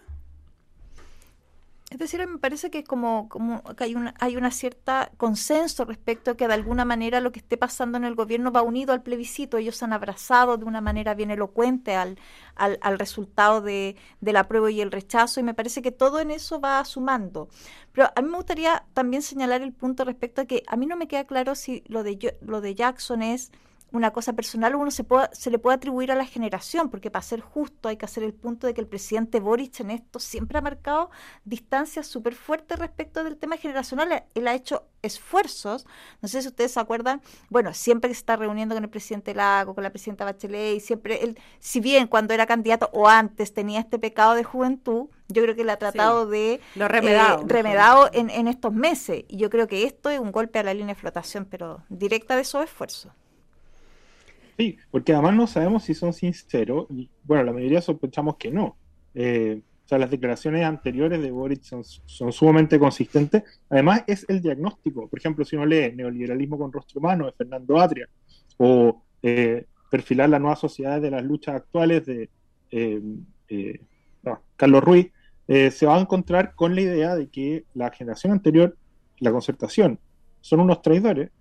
Es 1.89 1.97
decir, 1.97 2.25
me 2.27 2.37
parece 2.37 2.69
que 2.69 2.83
como, 2.83 3.27
como 3.29 3.63
que 3.63 3.83
hay 3.83 3.95
una, 3.95 4.13
hay 4.19 4.37
una 4.37 4.51
cierta 4.51 5.11
consenso 5.17 5.85
respecto 5.85 6.31
a 6.31 6.37
que 6.37 6.47
de 6.47 6.53
alguna 6.53 6.85
manera 6.85 7.19
lo 7.19 7.31
que 7.31 7.39
esté 7.39 7.57
pasando 7.57 7.97
en 7.97 8.03
el 8.03 8.13
gobierno 8.13 8.51
va 8.51 8.61
unido 8.61 8.93
al 8.93 9.01
plebiscito. 9.01 9.57
Ellos 9.57 9.81
han 9.81 9.91
abrazado 9.91 10.57
de 10.57 10.65
una 10.65 10.81
manera 10.81 11.15
bien 11.15 11.31
elocuente 11.31 11.95
al, 11.95 12.19
al, 12.55 12.77
al 12.81 12.99
resultado 12.99 13.61
de, 13.61 13.95
del 14.21 14.37
apruebo 14.37 14.69
y 14.69 14.81
el 14.81 14.91
rechazo, 14.91 15.39
y 15.39 15.43
me 15.43 15.55
parece 15.55 15.81
que 15.81 15.91
todo 15.91 16.19
en 16.19 16.29
eso 16.29 16.61
va 16.61 16.85
sumando. 16.85 17.49
Pero 17.91 18.11
a 18.15 18.21
mí 18.21 18.29
me 18.29 18.37
gustaría 18.37 18.85
también 18.93 19.23
señalar 19.23 19.63
el 19.63 19.73
punto 19.73 20.05
respecto 20.05 20.41
a 20.41 20.45
que 20.45 20.63
a 20.67 20.75
mí 20.75 20.85
no 20.85 20.95
me 20.95 21.07
queda 21.07 21.25
claro 21.25 21.55
si 21.55 21.83
lo 21.87 22.03
de, 22.03 22.37
lo 22.41 22.61
de 22.61 22.75
Jackson 22.75 23.23
es 23.23 23.51
una 23.91 24.11
cosa 24.11 24.33
personal 24.33 24.75
uno 24.75 24.91
se, 24.91 25.03
puede, 25.03 25.29
se 25.31 25.49
le 25.49 25.59
puede 25.59 25.75
atribuir 25.75 26.11
a 26.11 26.15
la 26.15 26.25
generación, 26.25 26.89
porque 26.89 27.11
para 27.11 27.23
ser 27.23 27.41
justo 27.41 27.89
hay 27.89 27.97
que 27.97 28.05
hacer 28.05 28.23
el 28.23 28.33
punto 28.33 28.67
de 28.67 28.73
que 28.73 28.81
el 28.81 28.87
presidente 28.87 29.39
Boric 29.39 29.79
en 29.79 29.91
esto 29.91 30.19
siempre 30.19 30.57
ha 30.57 30.61
marcado 30.61 31.09
distancias 31.45 32.07
súper 32.07 32.35
fuertes 32.35 32.79
respecto 32.79 33.23
del 33.23 33.37
tema 33.37 33.57
generacional. 33.57 34.23
Él 34.33 34.47
ha 34.47 34.53
hecho 34.53 34.83
esfuerzos, 35.01 35.85
no 36.21 36.27
sé 36.27 36.41
si 36.41 36.47
ustedes 36.47 36.71
se 36.71 36.79
acuerdan, 36.79 37.21
bueno, 37.49 37.73
siempre 37.73 38.09
que 38.09 38.13
se 38.13 38.19
está 38.19 38.35
reuniendo 38.35 38.75
con 38.75 38.83
el 38.83 38.89
presidente 38.89 39.33
Lago, 39.33 39.73
con 39.73 39.83
la 39.83 39.89
presidenta 39.89 40.25
Bachelet, 40.25 40.77
y 40.77 40.79
siempre 40.79 41.23
él, 41.23 41.39
si 41.59 41.79
bien 41.79 42.07
cuando 42.07 42.33
era 42.33 42.45
candidato 42.45 42.89
o 42.93 43.07
antes 43.07 43.53
tenía 43.53 43.79
este 43.79 43.99
pecado 43.99 44.35
de 44.35 44.43
juventud, 44.43 45.07
yo 45.27 45.43
creo 45.43 45.55
que 45.55 45.63
le 45.63 45.71
ha 45.71 45.77
tratado 45.77 46.25
de 46.25 46.59
lo 46.75 46.87
remedado, 46.87 47.41
eh, 47.41 47.45
remedado 47.47 48.09
en, 48.13 48.29
en 48.29 48.47
estos 48.47 48.73
meses. 48.73 49.25
Y 49.27 49.37
yo 49.37 49.49
creo 49.49 49.67
que 49.67 49.83
esto 49.83 50.09
es 50.09 50.19
un 50.19 50.31
golpe 50.31 50.59
a 50.59 50.63
la 50.63 50.73
línea 50.73 50.95
de 50.95 50.99
flotación, 50.99 51.45
pero 51.45 51.83
directa 51.89 52.35
de 52.35 52.41
esos 52.41 52.63
esfuerzos. 52.63 53.11
Sí, 54.59 54.77
porque 54.91 55.13
además 55.13 55.35
no 55.35 55.47
sabemos 55.47 55.83
si 55.83 55.93
son 55.93 56.11
sinceros, 56.11 56.87
y 56.89 57.09
bueno, 57.23 57.45
la 57.45 57.53
mayoría 57.53 57.81
sospechamos 57.81 58.35
que 58.35 58.51
no. 58.51 58.75
Eh, 59.15 59.61
o 59.85 59.87
sea, 59.87 59.97
las 59.97 60.11
declaraciones 60.11 60.65
anteriores 60.65 61.21
de 61.21 61.31
Boric 61.31 61.63
son, 61.63 61.85
sumamente 62.33 62.77
consistentes. 62.77 63.43
Además, 63.69 64.03
es 64.05 64.25
el 64.27 64.41
diagnóstico. 64.41 65.07
Por 65.07 65.17
ejemplo, 65.17 65.45
si 65.45 65.55
uno 65.55 65.65
lee 65.65 65.93
Neoliberalismo 65.95 66.57
con 66.57 66.73
rostro 66.73 66.99
humano 66.99 67.25
de 67.25 67.31
Fernando 67.31 67.79
Atria, 67.79 68.09
o 68.57 69.01
eh, 69.23 69.65
perfilar 69.89 70.29
la 70.29 70.39
nueva 70.39 70.57
sociedad 70.57 70.99
de 70.99 71.11
las 71.11 71.23
luchas 71.23 71.55
actuales 71.55 72.05
de 72.05 72.29
eh, 72.71 73.79
Carlos 74.57 74.83
Ruiz, 74.83 75.09
se 75.47 75.85
va 75.85 75.95
a 75.95 76.01
encontrar 76.01 76.53
con 76.53 76.75
la 76.75 76.81
idea 76.81 77.15
de 77.15 77.29
que 77.29 77.63
la 77.73 77.91
generación 77.91 78.33
anterior, 78.33 78.75
la 79.19 79.31
concertación, 79.31 79.99
son 80.41 80.59
unos 80.59 80.81
traidores 80.81 81.31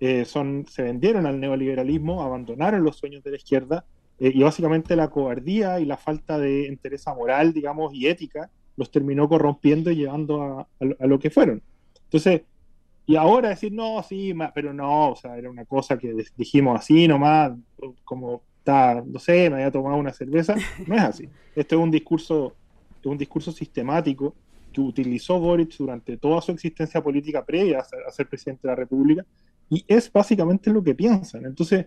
eh, 0.00 0.24
son, 0.24 0.64
se 0.68 0.82
vendieron 0.82 1.26
al 1.26 1.40
neoliberalismo, 1.40 2.22
abandonaron 2.22 2.84
los 2.84 2.96
sueños 2.96 3.24
de 3.24 3.32
la 3.32 3.36
izquierda 3.36 3.84
eh, 4.20 4.30
y 4.32 4.42
básicamente 4.42 4.94
la 4.94 5.10
cobardía 5.10 5.80
y 5.80 5.84
la 5.86 5.96
falta 5.96 6.38
de 6.38 6.66
interés 6.66 7.04
moral, 7.08 7.52
digamos, 7.52 7.92
y 7.92 8.06
ética 8.06 8.50
los 8.76 8.92
terminó 8.92 9.28
corrompiendo 9.28 9.90
y 9.90 9.96
llevando 9.96 10.68
a, 10.80 11.06
lo 11.06 11.18
que 11.18 11.30
fueron. 11.30 11.62
Entonces, 12.04 12.42
y 13.06 13.16
ahora 13.16 13.48
decir, 13.48 13.72
no, 13.72 14.00
sí, 14.04 14.32
pero 14.54 14.72
no, 14.72 15.10
o 15.10 15.16
sea, 15.16 15.36
era 15.36 15.50
una 15.50 15.64
cosa 15.64 15.98
que 15.98 16.14
dijimos 16.36 16.78
así 16.78 17.08
nomás, 17.08 17.52
como 18.04 18.42
está, 18.58 19.02
no 19.04 19.18
sé, 19.18 19.50
me 19.50 19.56
había 19.56 19.72
tomado 19.72 19.96
una 19.96 20.12
cerveza, 20.12 20.54
no 20.86 20.94
es 20.94 21.02
así. 21.02 21.28
Esto 21.56 21.74
es 21.74 21.82
un 21.82 21.90
discurso, 21.90 22.54
un 23.04 23.18
discurso 23.18 23.50
sistemático 23.50 24.34
que 24.72 24.80
utilizó 24.80 25.40
Boric 25.40 25.76
durante 25.76 26.16
toda 26.18 26.40
su 26.40 26.52
existencia 26.52 27.02
política 27.02 27.44
previa 27.44 27.80
a 27.80 28.12
ser 28.12 28.28
presidente 28.28 28.60
de 28.62 28.68
la 28.68 28.76
República 28.76 29.26
y 29.70 29.84
es 29.86 30.12
básicamente 30.12 30.70
lo 30.70 30.82
que 30.82 30.94
piensan. 30.94 31.44
Entonces, 31.44 31.86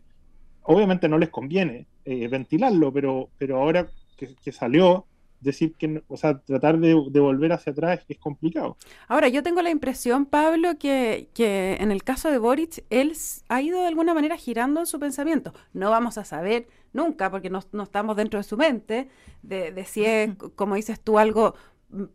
obviamente 0.63 1.09
no 1.09 1.17
les 1.17 1.29
conviene 1.29 1.88
eh, 2.05 2.27
ventilarlo, 2.27 2.93
pero, 2.93 3.29
pero 3.38 3.57
ahora 3.57 3.89
que, 4.17 4.51
salió, 4.51 5.07
decir 5.39 5.73
que, 5.73 6.03
o 6.07 6.15
sea, 6.15 6.39
tratar 6.39 6.77
de, 6.77 6.93
volver 6.93 7.51
hacia 7.53 7.71
atrás 7.71 8.05
es 8.07 8.19
complicado. 8.19 8.77
Ahora, 9.07 9.27
yo 9.29 9.41
tengo 9.41 9.63
la 9.63 9.71
impresión, 9.71 10.27
Pablo, 10.27 10.77
que, 10.77 11.29
que, 11.33 11.77
en 11.79 11.91
el 11.91 12.03
caso 12.03 12.29
de 12.29 12.38
Boric, 12.38 12.85
él 12.91 13.13
ha 13.50 13.61
ido 13.61 13.81
de 13.81 13.88
alguna 13.88 14.13
manera 14.13 14.38
girando 14.38 14.79
en 14.79 14.85
su 14.85 15.00
pensamiento. 15.00 15.53
No 15.73 15.89
vamos 15.89 16.19
a 16.19 16.25
saber 16.25 16.67
nunca, 16.93 17.31
porque 17.31 17.50
no, 17.50 17.61
no 17.71 17.83
estamos 17.83 18.15
dentro 18.15 18.39
de 18.39 18.43
su 18.43 18.57
mente, 18.57 19.09
de, 19.41 19.71
de 19.71 19.85
si 19.85 20.05
es, 20.05 20.35
como 20.55 20.75
dices 20.75 21.00
tú, 21.00 21.17
algo 21.17 21.55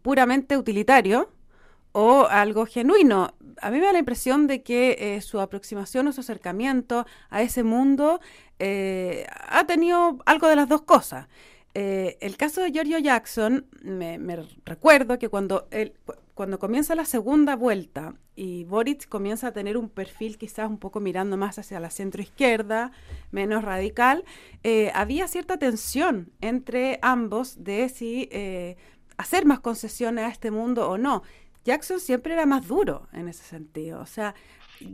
puramente 0.02 0.56
utilitario 0.56 1.28
o 1.98 2.26
algo 2.28 2.66
genuino. 2.66 3.32
A 3.62 3.70
mí 3.70 3.78
me 3.78 3.86
da 3.86 3.92
la 3.94 3.98
impresión 3.98 4.46
de 4.46 4.62
que 4.62 4.96
eh, 4.98 5.22
su 5.22 5.40
aproximación 5.40 6.06
o 6.06 6.12
su 6.12 6.20
acercamiento 6.20 7.06
a 7.30 7.40
ese 7.40 7.62
mundo 7.62 8.20
eh, 8.58 9.26
ha 9.48 9.66
tenido 9.66 10.18
algo 10.26 10.46
de 10.46 10.56
las 10.56 10.68
dos 10.68 10.82
cosas. 10.82 11.26
Eh, 11.72 12.18
el 12.20 12.36
caso 12.36 12.60
de 12.60 12.70
Giorgio 12.70 12.98
Jackson, 12.98 13.64
me, 13.82 14.18
recuerdo 14.66 15.18
que 15.18 15.30
cuando, 15.30 15.68
él, 15.70 15.94
cuando 16.34 16.58
comienza 16.58 16.94
la 16.94 17.06
segunda 17.06 17.56
vuelta 17.56 18.12
y 18.34 18.64
Boric 18.64 19.08
comienza 19.08 19.46
a 19.46 19.52
tener 19.52 19.78
un 19.78 19.88
perfil 19.88 20.36
quizás 20.36 20.68
un 20.68 20.76
poco 20.76 21.00
mirando 21.00 21.38
más 21.38 21.58
hacia 21.58 21.80
la 21.80 21.88
centro 21.88 22.20
izquierda, 22.20 22.92
menos 23.30 23.64
radical, 23.64 24.22
había 24.92 25.28
cierta 25.28 25.56
tensión 25.56 26.30
entre 26.42 26.98
ambos 27.00 27.64
de 27.64 27.88
si 27.88 28.28
hacer 29.16 29.46
más 29.46 29.60
concesiones 29.60 30.26
a 30.26 30.28
este 30.28 30.50
mundo 30.50 30.90
o 30.90 30.98
no. 30.98 31.22
Jackson 31.66 31.98
siempre 31.98 32.32
era 32.32 32.46
más 32.46 32.66
duro 32.66 33.08
en 33.12 33.28
ese 33.28 33.42
sentido. 33.42 34.00
O 34.00 34.06
sea, 34.06 34.34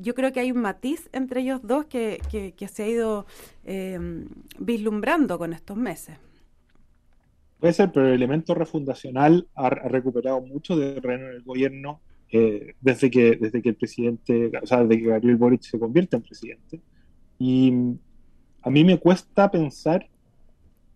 yo 0.00 0.14
creo 0.14 0.32
que 0.32 0.40
hay 0.40 0.50
un 0.50 0.62
matiz 0.62 1.10
entre 1.12 1.42
ellos 1.42 1.60
dos 1.62 1.84
que, 1.84 2.20
se 2.66 2.82
ha 2.82 2.88
ido 2.88 3.26
em, 3.64 4.26
vislumbrando 4.58 5.38
con 5.38 5.52
estos 5.52 5.76
meses. 5.76 6.16
Puede 7.60 7.74
ser, 7.74 7.92
pero 7.92 8.08
el 8.08 8.14
elemento 8.14 8.54
refundacional 8.54 9.46
ha, 9.54 9.68
recuperado 9.70 10.40
mucho 10.40 10.74
de 10.74 10.94
terreno 10.94 11.28
en 11.28 11.34
el 11.34 11.42
gobierno 11.42 12.00
eh, 12.30 12.74
desde, 12.80 13.10
que, 13.10 13.36
desde 13.36 13.60
que 13.60 13.68
el 13.68 13.76
presidente, 13.76 14.50
o 14.60 14.66
sea, 14.66 14.82
desde 14.82 15.02
que 15.02 15.08
Gabriel 15.10 15.36
Boric 15.36 15.62
se 15.62 15.78
convierte 15.78 16.16
en 16.16 16.22
presidente. 16.22 16.80
Y 17.38 17.72
a 18.62 18.70
mí 18.70 18.82
me 18.82 18.98
cuesta 18.98 19.50
pensar 19.50 20.08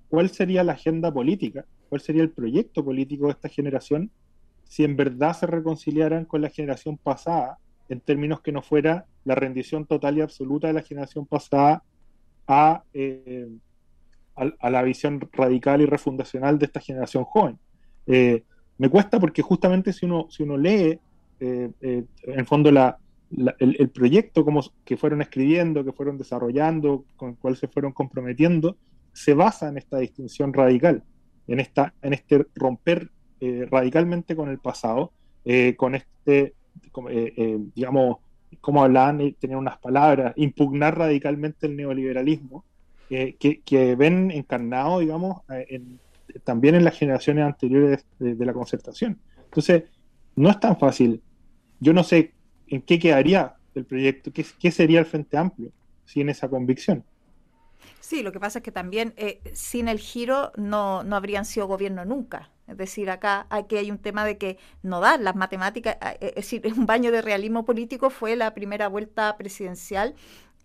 cuál 0.09 0.31
sería 0.31 0.65
la 0.65 0.73
agenda 0.73 1.13
política, 1.13 1.67
cuál 1.91 2.01
sería 2.01 2.23
el 2.23 2.31
proyecto 2.31 2.83
político 2.83 3.27
de 3.27 3.33
esta 3.33 3.51
generación 3.51 4.11
si 4.69 4.85
en 4.85 4.97
verdad 4.97 5.37
se 5.37 5.47
reconciliaran 5.47 6.25
con 6.25 6.43
la 6.43 6.51
generación 6.51 6.99
pasada, 6.99 7.59
en 7.89 8.01
términos 8.01 8.41
que 8.41 8.53
no 8.53 8.63
fuera 8.63 9.07
la 9.25 9.35
rendición 9.35 9.87
total 9.87 10.19
y 10.19 10.21
absoluta 10.21 10.67
de 10.67 10.73
la 10.73 10.83
generación 10.83 11.27
pasada 11.27 11.83
a, 12.49 12.83
eh, 12.93 13.49
a, 14.35 14.71
la 14.71 14.83
visión 14.83 15.21
radical 15.33 15.81
y 15.81 15.87
refundacional 15.87 16.59
de 16.59 16.67
esta 16.67 16.81
generación 16.81 17.25
joven. 17.25 17.59
Eh, 18.07 18.45
me 18.79 18.89
cuesta 18.89 19.19
porque 19.19 19.43
justamente 19.43 19.93
si 19.93 20.07
uno, 20.07 20.27
si 20.31 20.43
uno 20.43 20.57
lee, 20.57 20.99
eh, 21.41 21.71
en 21.81 22.09
el 22.39 22.47
fondo, 22.47 22.71
la, 22.71 22.99
el, 23.59 23.89
proyecto 23.91 24.45
como 24.45 24.63
que 24.85 24.97
fueron 24.97 25.23
escribiendo, 25.23 25.85
que 25.85 25.93
fueron 25.93 26.19
desarrollando, 26.19 27.05
con 27.17 27.31
el 27.31 27.37
cual 27.37 27.57
se 27.57 27.69
fueron 27.69 27.93
comprometiendo, 27.93 28.77
se 29.13 29.35
basa 29.35 29.69
en 29.69 29.79
esta 29.79 29.99
distinción 29.99 30.53
radical, 30.53 31.03
en, 31.47 31.61
esta, 31.61 31.95
en 32.03 32.13
este 32.13 32.47
romper 32.55 33.11
eh, 33.39 33.69
radicalmente 33.71 34.35
con 34.35 34.49
el 34.49 34.59
pasado, 34.59 35.13
eh, 35.45 35.75
con 35.77 35.95
este, 35.95 36.55
eh, 37.11 37.59
digamos, 37.75 38.17
como 38.63 38.83
hablaban 38.83 39.19
tenían 39.39 39.59
unas 39.59 39.77
palabras, 39.77 40.33
impugnar 40.37 40.97
radicalmente 40.97 41.67
el 41.67 41.77
neoliberalismo, 41.77 42.65
que, 43.09 43.95
ven 43.99 44.31
encarnado, 44.31 45.01
digamos, 45.01 45.43
también 46.45 46.77
en 46.77 46.85
las 46.85 46.99
generaciones 46.99 47.45
anteriores 47.45 48.07
de, 48.19 48.47
la 48.47 48.55
concertación. 48.55 49.21
Entonces, 49.45 49.85
no 50.35 50.49
es 50.49 50.59
tan 50.59 50.79
fácil. 50.79 51.23
Yo 51.79 51.93
no 51.93 52.03
sé 52.03 52.33
en 52.69 52.81
qué 52.83 52.99
quedaría 52.99 53.55
el 53.75 53.85
proyecto, 53.85 54.33
qué, 54.33 54.71
sería 54.71 54.99
el 54.99 55.07
Frente 55.07 55.37
Amplio 55.37 55.71
sin 56.07 56.31
esa 56.31 56.49
convicción. 56.49 57.05
Sí, 58.01 58.23
lo 58.23 58.33
que 58.33 58.41
pasa 58.41 58.61
es 58.61 58.63
que 58.65 58.73
también 58.73 59.15
sin 59.53 59.89
el 59.89 59.99
giro 59.99 60.53
no, 60.57 61.05
no 61.05 61.17
habrían 61.17 61.45
sido 61.45 61.67
gobierno 61.67 62.05
nunca. 62.05 62.51
Es 62.67 62.77
decir, 62.77 63.11
acá 63.11 63.47
aquí 63.51 63.77
hay 63.77 63.91
un 63.91 63.99
tema 63.99 64.25
de 64.25 64.39
que 64.39 64.59
no 64.83 65.01
dan 65.01 65.25
las 65.25 65.37
matemáticas, 65.37 65.97
es 66.21 66.35
decir, 66.35 66.63
un 66.77 66.87
baño 66.87 67.11
de 67.11 67.23
realismo 67.23 67.65
político 67.65 68.11
fue 68.11 68.37
la 68.37 68.55
primera 68.55 68.89
vuelta 68.89 69.37
presidencial 69.37 70.15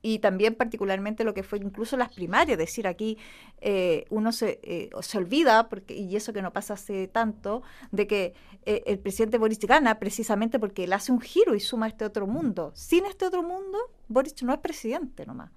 y 0.02 0.20
también 0.20 0.56
particularmente 0.56 1.24
lo 1.24 1.34
que 1.34 1.44
fue 1.44 1.60
incluso 1.60 1.96
las 1.96 2.12
primarias, 2.12 2.54
es 2.54 2.66
decir, 2.66 2.88
aquí 2.88 3.18
eh, 3.62 4.06
uno 4.10 4.32
se, 4.32 4.60
eh, 4.64 4.90
se 5.02 5.18
olvida, 5.18 5.70
porque, 5.70 5.96
y 5.96 6.16
eso 6.16 6.34
que 6.34 6.42
no 6.42 6.52
pasa 6.52 6.74
hace 6.74 7.08
tanto, 7.08 7.62
de 7.92 8.08
que 8.08 8.34
eh, 8.66 8.84
el 8.88 9.00
presidente 9.00 9.38
Boris 9.38 9.60
gana 9.60 10.00
precisamente 10.00 10.60
porque 10.60 10.86
él 10.86 10.94
hace 10.94 11.12
un 11.12 11.22
giro 11.22 11.56
y 11.56 11.60
suma 11.60 11.88
este 11.88 12.06
otro 12.06 12.26
mundo. 12.26 12.72
Sin 12.74 13.06
este 13.06 13.26
otro 13.26 13.44
mundo, 13.44 13.78
Boris 14.08 14.42
no 14.44 14.54
es 14.54 14.60
presidente 14.60 15.26
nomás. 15.26 15.52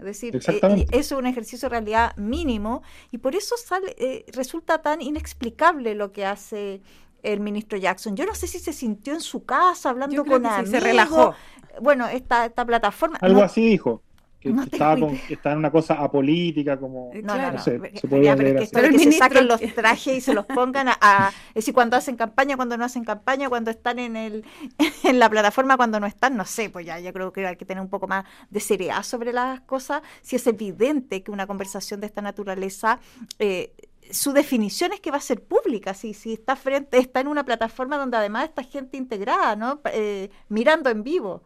Es 0.00 0.06
decir, 0.06 0.36
eso 0.36 0.84
es 0.90 1.12
un 1.12 1.26
ejercicio 1.26 1.68
de 1.68 1.70
realidad 1.70 2.16
mínimo 2.16 2.82
y 3.10 3.18
por 3.18 3.36
eso 3.36 3.56
sale, 3.56 4.24
resulta 4.32 4.82
tan 4.82 5.00
inexplicable 5.00 5.94
lo 5.94 6.12
que 6.12 6.24
hace 6.24 6.82
el 7.22 7.40
ministro 7.40 7.78
Jackson. 7.78 8.16
Yo 8.16 8.26
no 8.26 8.34
sé 8.34 8.46
si 8.46 8.58
se 8.58 8.72
sintió 8.72 9.14
en 9.14 9.20
su 9.20 9.44
casa 9.44 9.90
hablando 9.90 10.24
con 10.24 10.44
amigos. 10.46 10.70
se 10.70 10.80
relajó. 10.80 11.34
Bueno, 11.80 12.08
esta, 12.08 12.46
esta 12.46 12.64
plataforma. 12.64 13.18
Algo 13.20 13.42
así 13.42 13.66
dijo. 13.66 14.02
Que 14.40 14.48
estaba, 14.72 14.94
en 14.94 15.58
una 15.58 15.70
cosa 15.70 15.94
apolítica, 15.94 16.80
como. 16.80 17.10
No, 17.22 17.36
no, 17.36 17.52
no, 17.52 17.58
sé, 17.58 17.78
se 17.94 18.08
podía 18.08 18.34
leer 18.34 18.56
así. 18.56 18.70
que 18.70 18.98
se 18.98 19.12
saquen 19.12 19.46
los 19.46 19.60
trajes 19.74 20.16
y 20.16 20.20
se 20.22 20.32
los 20.32 20.46
pongan 20.46 20.88
a, 20.88 21.30
Es 21.50 21.56
decir, 21.56 21.74
cuando 21.74 21.98
hacen 21.98 22.16
campaña, 22.16 22.56
cuando 22.56 22.78
no 22.78 22.86
hacen 22.86 23.04
campaña, 23.04 23.50
cuando 23.50 23.70
están 23.70 23.98
en 23.98 24.16
el 24.16 24.44
en 25.04 25.18
la 25.18 25.28
plataforma, 25.28 25.76
cuando 25.76 26.00
no 26.00 26.06
están, 26.06 26.38
no 26.38 26.46
sé, 26.46 26.70
pues 26.70 26.86
ya 26.86 26.98
yo 26.98 27.12
creo 27.12 27.34
que 27.34 27.46
hay 27.46 27.56
que 27.56 27.66
tener 27.66 27.82
un 27.82 27.90
poco 27.90 28.08
más 28.08 28.24
de 28.48 28.60
seriedad 28.60 29.02
sobre 29.02 29.34
las 29.34 29.60
cosas. 29.60 30.00
Si 30.22 30.36
es 30.36 30.46
evidente 30.46 31.22
que 31.22 31.30
una 31.30 31.46
conversación 31.46 32.00
de 32.00 32.06
esta 32.06 32.22
naturaleza. 32.22 32.98
Eh, 33.38 33.74
su 34.10 34.32
definición 34.32 34.92
es 34.92 34.98
que 34.98 35.12
va 35.12 35.18
a 35.18 35.20
ser 35.20 35.40
pública, 35.40 35.94
si, 35.94 36.14
si 36.14 36.32
está 36.32 36.56
frente, 36.56 36.98
está 36.98 37.20
en 37.20 37.28
una 37.28 37.44
plataforma 37.44 37.96
donde 37.96 38.16
además 38.16 38.48
está 38.48 38.64
gente 38.64 38.96
integrada, 38.96 39.54
¿no? 39.54 39.80
Eh, 39.92 40.30
mirando 40.48 40.90
en 40.90 41.04
vivo. 41.04 41.44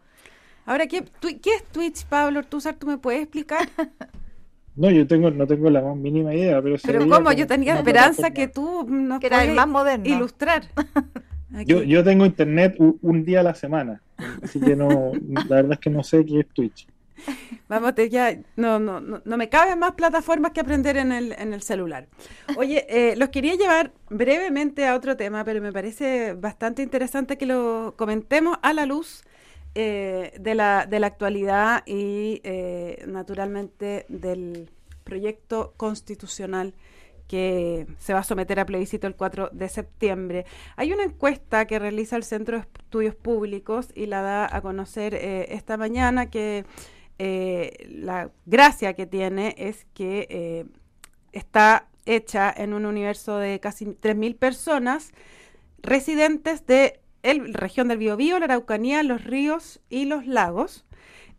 Ahora, 0.66 0.86
¿qué, 0.86 1.04
¿qué 1.20 1.54
es 1.56 1.64
Twitch, 1.64 2.04
Pablo 2.06 2.40
Ortúzar? 2.40 2.74
¿Tú 2.76 2.86
me 2.86 2.98
puedes 2.98 3.22
explicar? 3.22 3.68
No, 4.76 4.90
yo 4.90 5.06
tengo, 5.06 5.30
no 5.30 5.46
tengo 5.46 5.70
la 5.70 5.80
más 5.80 5.96
mínima 5.96 6.34
idea, 6.34 6.60
pero... 6.60 6.76
Pero 6.84 7.08
¿cómo? 7.08 7.30
Yo 7.30 7.46
tenía 7.46 7.76
esperanza 7.76 8.32
que 8.32 8.48
tú 8.48 8.84
nos 8.88 9.20
que 9.20 9.28
era 9.28 9.44
más 9.54 9.68
moderno. 9.68 10.04
ilustrar. 10.04 10.64
Yo, 11.64 11.84
yo 11.84 12.02
tengo 12.02 12.26
internet 12.26 12.74
un, 12.78 13.24
día 13.24 13.38
a 13.38 13.44
la 13.44 13.54
semana, 13.54 14.02
así 14.42 14.58
que 14.58 14.74
no, 14.74 15.12
la 15.48 15.54
verdad 15.54 15.74
es 15.74 15.78
que 15.78 15.88
no 15.90 16.02
sé 16.02 16.26
qué 16.26 16.40
es 16.40 16.48
Twitch. 16.48 16.88
Vamos, 17.68 17.92
ya 18.10 18.36
no, 18.56 18.80
no, 18.80 19.00
no, 19.00 19.36
me 19.36 19.48
caben 19.48 19.78
más 19.78 19.92
plataformas 19.92 20.50
que 20.50 20.58
aprender 20.58 20.96
en 20.96 21.12
el, 21.12 21.32
en 21.38 21.54
el 21.54 21.62
celular. 21.62 22.08
Oye, 22.56 22.84
eh, 22.88 23.14
los 23.14 23.28
quería 23.28 23.54
llevar 23.54 23.92
brevemente 24.10 24.84
a 24.84 24.96
otro 24.96 25.16
tema, 25.16 25.44
pero 25.44 25.62
me 25.62 25.72
parece 25.72 26.32
bastante 26.32 26.82
interesante 26.82 27.38
que 27.38 27.46
lo 27.46 27.94
comentemos 27.96 28.58
a 28.60 28.72
la 28.72 28.84
luz 28.84 29.22
eh, 29.74 30.32
de, 30.38 30.54
la, 30.54 30.86
de 30.86 31.00
la 31.00 31.06
actualidad 31.08 31.82
y 31.86 32.40
eh, 32.44 33.04
naturalmente 33.06 34.06
del 34.08 34.70
proyecto 35.04 35.74
constitucional 35.76 36.74
que 37.28 37.86
se 37.98 38.12
va 38.12 38.20
a 38.20 38.24
someter 38.24 38.60
a 38.60 38.66
plebiscito 38.66 39.06
el 39.06 39.16
4 39.16 39.50
de 39.52 39.68
septiembre. 39.68 40.44
Hay 40.76 40.92
una 40.92 41.04
encuesta 41.04 41.66
que 41.66 41.78
realiza 41.78 42.16
el 42.16 42.22
Centro 42.22 42.58
de 42.58 42.62
Estudios 42.62 43.14
Públicos 43.14 43.88
y 43.94 44.06
la 44.06 44.20
da 44.20 44.56
a 44.56 44.60
conocer 44.60 45.14
esta 45.14 45.76
mañana 45.78 46.28
que 46.30 46.64
eh, 47.18 47.86
la 47.90 48.30
gracia 48.44 48.94
que 48.94 49.06
tiene 49.06 49.54
es 49.56 49.86
que 49.94 50.26
eh, 50.30 50.64
está 51.32 51.88
hecha 52.06 52.52
en 52.54 52.74
un 52.74 52.86
universo 52.86 53.38
de 53.38 53.60
casi 53.60 53.86
3.000 53.86 54.36
personas 54.36 55.12
residentes 55.80 56.66
de 56.66 57.00
la 57.24 57.58
región 57.58 57.88
del 57.88 57.98
Biobío, 57.98 58.38
la 58.38 58.44
Araucanía, 58.44 59.02
los 59.02 59.24
ríos 59.24 59.80
y 59.88 60.04
los 60.04 60.26
lagos. 60.26 60.84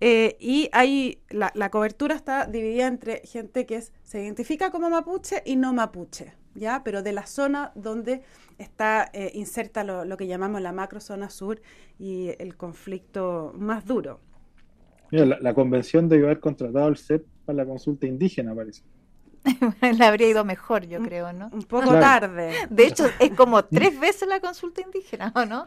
Eh, 0.02 0.36
y 0.40 0.70
ahí 0.74 1.20
la, 1.30 1.70
cobertura 1.70 2.16
está 2.16 2.48
dividida 2.48 2.88
entre 2.88 3.22
gente 3.26 3.66
que 3.66 3.82
se 3.82 4.22
identifica 4.22 4.70
como 4.70 4.90
mapuche 4.90 5.42
y 5.46 5.56
no 5.56 5.72
mapuche, 5.74 6.34
¿ya? 6.54 6.84
Pero 6.84 7.02
de 7.02 7.14
la 7.14 7.26
zona 7.26 7.72
donde 7.76 8.22
está 8.58 9.10
inserta 9.34 9.86
lo, 9.86 10.18
que 10.18 10.28
llamamos 10.28 10.62
la 10.62 10.74
macro 10.74 11.00
zona 11.00 11.30
sur 11.30 11.62
y 11.98 12.32
el 12.40 12.58
conflicto 12.58 13.54
más 13.56 13.86
duro 13.86 14.20
la, 15.24 15.54
convención 15.54 16.10
debe 16.10 16.26
haber 16.26 16.40
contratado 16.40 16.88
el 16.88 16.98
CEP 16.98 17.26
para 17.46 17.58
la 17.58 17.66
consulta 17.66 18.08
indígena, 18.08 18.54
parece. 18.54 18.84
Le 19.82 20.06
habría 20.06 20.30
ido 20.30 20.44
mejor, 20.44 20.86
yo 20.88 21.02
creo, 21.02 21.32
¿no? 21.34 21.50
Un 21.52 21.64
poco 21.64 21.92
tarde. 21.92 22.54
De 22.70 22.88
hecho, 22.88 23.06
es 23.20 23.32
como 23.32 23.64
tres 23.66 24.00
veces 24.00 24.28
la 24.28 24.40
consulta 24.40 24.82
indígena, 24.82 25.32
¿o 25.36 25.46
no? 25.46 25.66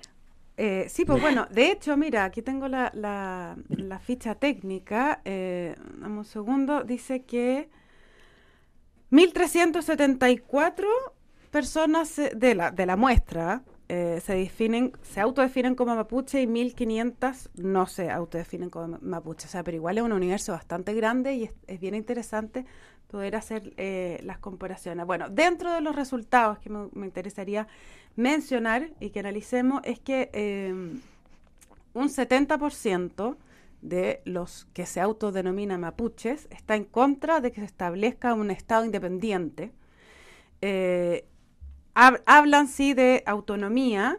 Eh, 0.57 0.87
sí, 0.88 1.05
pues 1.05 1.21
bueno, 1.21 1.47
de 1.51 1.71
hecho, 1.71 1.97
mira, 1.97 2.25
aquí 2.25 2.43
tengo 2.43 2.67
la, 2.67 2.91
la, 2.93 3.99
ficha 4.01 4.35
técnica. 4.35 5.21
Eh, 5.25 5.77
un 6.03 6.25
segundo. 6.25 6.83
Dice 6.83 7.23
que 7.23 7.71
1.374 9.12 10.87
personas 11.51 12.21
de 12.35 12.55
la, 12.55 12.73
de 12.73 12.87
la 12.87 12.97
muestra 12.97 13.62
eh, 13.91 14.21
se 14.23 14.35
definen, 14.35 14.93
se 15.01 15.21
autodefinen 15.21 15.75
como 15.75 15.97
mapuche 15.97 16.43
y 16.43 16.47
1500 16.47 17.49
no 17.55 17.87
se 17.87 18.11
autodefinen 18.11 18.69
como 18.69 18.99
mapuche. 19.01 19.47
O 19.47 19.51
sea, 19.51 19.64
pero 19.64 19.77
igual 19.77 19.97
es 19.97 20.05
un 20.05 20.12
universo 20.12 20.53
bastante 20.53 20.93
grande 20.93 21.35
y 21.35 21.51
es, 21.67 21.81
bien 21.81 21.95
interesante 21.95 22.67
poder 23.09 23.37
hacer 23.37 23.73
eh, 23.77 24.21
las 24.23 24.38
comparaciones. 24.38 25.07
Bueno, 25.07 25.29
dentro 25.29 25.73
de 25.73 25.81
los 25.81 25.97
resultados 25.97 26.59
que 26.59 26.71
me, 26.71 27.07
interesaría 27.07 27.66
mencionar 28.16 28.90
y 29.01 29.11
que 29.11 29.21
analicemos 29.21 29.81
es 29.85 29.99
que 29.99 30.31
eh, 30.33 30.73
un 31.94 32.09
70% 32.09 33.37
de 33.81 34.21
los 34.25 34.66
que 34.73 34.87
se 34.87 35.01
autodenominan 35.01 35.81
mapuches 35.81 36.49
está 36.51 36.77
en 36.77 36.85
contra 36.85 37.40
de 37.40 37.53
que 37.53 37.61
se 37.61 37.66
establezca 37.66 38.35
un 38.35 38.51
Estado 38.51 38.85
independiente. 38.85 39.73
Eh, 40.61 41.25
hablan 41.94 42.68
sí 42.68 42.94
de 42.94 43.23
autonomía. 43.27 44.18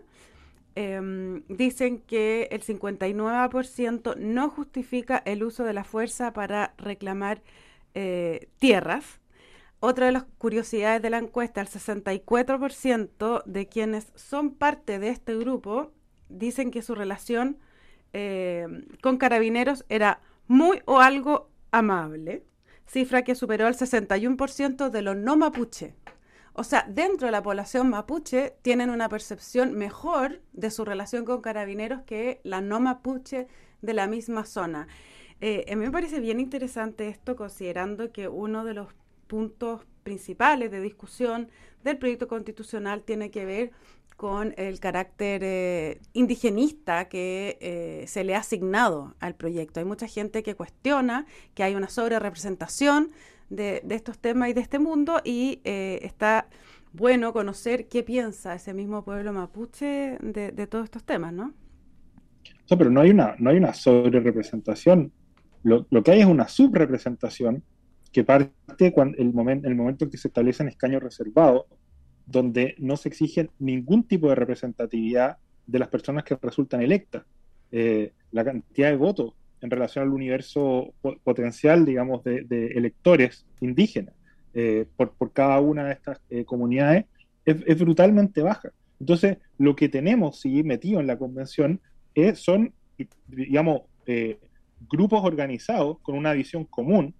Em, 0.76 1.44
dicen 1.50 2.00
que 2.00 2.48
el 2.52 2.62
59% 2.62 4.16
no 4.16 4.50
justifica 4.50 5.22
el 5.26 5.44
uso 5.44 5.64
de 5.64 5.74
la 5.74 5.84
fuerza 5.84 6.32
para 6.32 6.74
reclamar 6.78 7.42
eh, 7.94 8.50
tierras. 8.60 9.20
Otra 9.80 10.08
de 10.08 10.12
las 10.12 10.26
curiosidades 10.38 11.02
de 11.02 11.10
la 11.10 11.18
encuesta, 11.20 11.62
el 11.62 11.68
64% 11.68 13.44
de 13.46 13.68
quienes 13.68 14.12
son 14.16 14.52
parte 14.52 15.00
de 15.00 15.10
este 15.10 15.36
grupo 15.36 15.92
dicen 16.28 16.72
que 16.72 16.82
su 16.82 16.96
relación 16.96 17.58
em, 18.12 18.86
con 19.02 19.18
carabineros 19.18 19.86
era 19.88 20.20
muy 20.48 20.82
o 20.86 21.00
algo 21.00 21.50
amable, 21.72 22.44
cifra 22.86 23.24
que 23.24 23.36
superó 23.36 23.68
el 23.68 23.76
61% 23.76 24.90
de 24.90 25.02
los 25.02 25.16
no 25.16 25.38
mapuche. 25.38 25.96
O 26.54 26.64
sea, 26.64 26.86
dentro 26.90 27.28
de 27.28 27.32
la 27.32 27.44
población 27.44 27.90
mapuche 27.90 28.56
tienen 28.62 28.90
una 28.90 29.08
percepción 29.08 29.76
mejor 29.76 30.42
de 30.52 30.72
su 30.72 30.84
relación 30.84 31.24
con 31.24 31.42
carabineros 31.42 32.02
que 32.02 32.42
la 32.44 32.60
no 32.60 32.80
mapuche 32.80 33.48
de 33.82 33.94
la 33.94 34.08
misma 34.08 34.44
zona. 34.44 34.88
Eh, 35.42 35.66
a 35.72 35.76
mí 35.76 35.86
me 35.86 35.92
parece 35.92 36.20
bien 36.20 36.40
interesante 36.40 37.08
esto, 37.08 37.36
considerando 37.36 38.12
que 38.12 38.28
uno 38.28 38.66
de 38.66 38.74
los 38.74 38.88
puntos 39.28 39.82
principales 40.04 40.72
de 40.72 40.82
discusión 40.82 41.50
del 41.84 41.98
proyecto 41.98 42.28
constitucional 42.28 43.04
tiene 43.04 43.32
que 43.32 43.46
ver 43.46 43.72
con 44.20 44.54
el 44.58 44.82
carácter 44.82 45.42
eh, 45.46 46.02
indigenista 46.12 47.08
que 47.08 47.58
eh, 47.62 48.04
se 48.06 48.26
le 48.26 48.36
ha 48.36 48.40
asignado 48.40 49.16
al 49.22 49.34
proyecto. 49.34 49.80
Hay 49.80 49.86
mucha 49.86 50.08
gente 50.08 50.44
que 50.44 50.56
cuestiona 50.56 51.26
que 51.54 51.64
hay 51.64 51.74
una 51.74 51.88
sobrerepresentación 51.88 53.12
de, 53.50 53.82
estos 53.90 54.20
temas 54.20 54.50
y 54.50 54.54
de 54.54 54.60
este 54.60 54.78
mundo 54.78 55.22
y 55.24 55.62
eh, 55.64 56.00
está 56.02 56.48
bueno 56.92 57.32
conocer 57.32 57.88
qué 57.88 58.04
piensa 58.04 58.56
ese 58.56 58.74
mismo 58.74 59.06
pueblo 59.06 59.32
mapuche 59.32 60.18
de, 60.22 60.68
todos 60.68 60.84
estos 60.84 61.06
temas, 61.06 61.32
¿no? 61.32 61.54
No, 62.70 62.78
pero 62.78 62.90
no 62.90 63.00
hay 63.00 63.12
una, 63.12 63.36
no 63.40 63.52
hay 63.52 63.56
una 63.56 63.74
sobre 63.74 64.20
representación. 65.64 65.88
Lo, 65.90 66.04
que 66.04 66.12
hay 66.12 66.22
es 66.22 66.26
una 66.26 66.48
subrepresentación 66.48 67.64
que 68.12 68.24
parte 68.24 68.92
cuando 68.92 69.18
el, 69.18 69.34
momento 69.34 69.68
el 69.68 69.76
momento 69.76 70.06
en 70.06 70.12
que 70.12 70.18
se 70.18 70.28
establecen 70.28 70.68
escaños 70.68 71.04
reservados, 71.04 71.66
donde 72.26 72.76
no 72.78 72.98
se 72.98 73.10
exige 73.10 73.50
ningún 73.60 74.04
tipo 74.04 74.30
de 74.30 74.36
representatividad 74.36 75.38
de 75.66 75.80
las 75.80 75.88
personas 75.88 76.24
que 76.24 76.38
resultan 76.42 76.82
electas. 76.82 77.24
eh, 77.72 78.14
la 78.32 78.44
cantidad 78.44 78.90
de 78.90 78.96
votos 78.96 79.34
en 79.62 79.70
relación 79.70 80.04
al 80.04 80.14
universo 80.14 80.94
potencial, 81.24 81.86
digamos, 81.86 82.24
de, 82.24 82.46
electores 82.76 83.46
indígenas 83.60 84.16
eh, 84.54 84.86
por, 84.96 85.32
cada 85.34 85.60
una 85.60 85.86
de 85.86 85.94
estas 85.94 86.22
eh, 86.30 86.46
comunidades 86.46 87.06
es, 87.46 87.80
brutalmente 87.80 88.42
baja. 88.42 88.70
Entonces, 89.00 89.38
lo 89.58 89.76
que 89.76 89.90
tenemos, 89.90 90.40
sí, 90.40 90.64
metido 90.64 91.00
en 91.00 91.08
la 91.08 91.18
convención 91.18 91.82
es, 92.14 92.40
son, 92.40 92.74
digamos, 93.28 93.82
grupos 94.90 95.24
organizados 95.24 96.00
con 96.02 96.16
una 96.16 96.34
visión 96.34 96.66
común, 96.66 97.14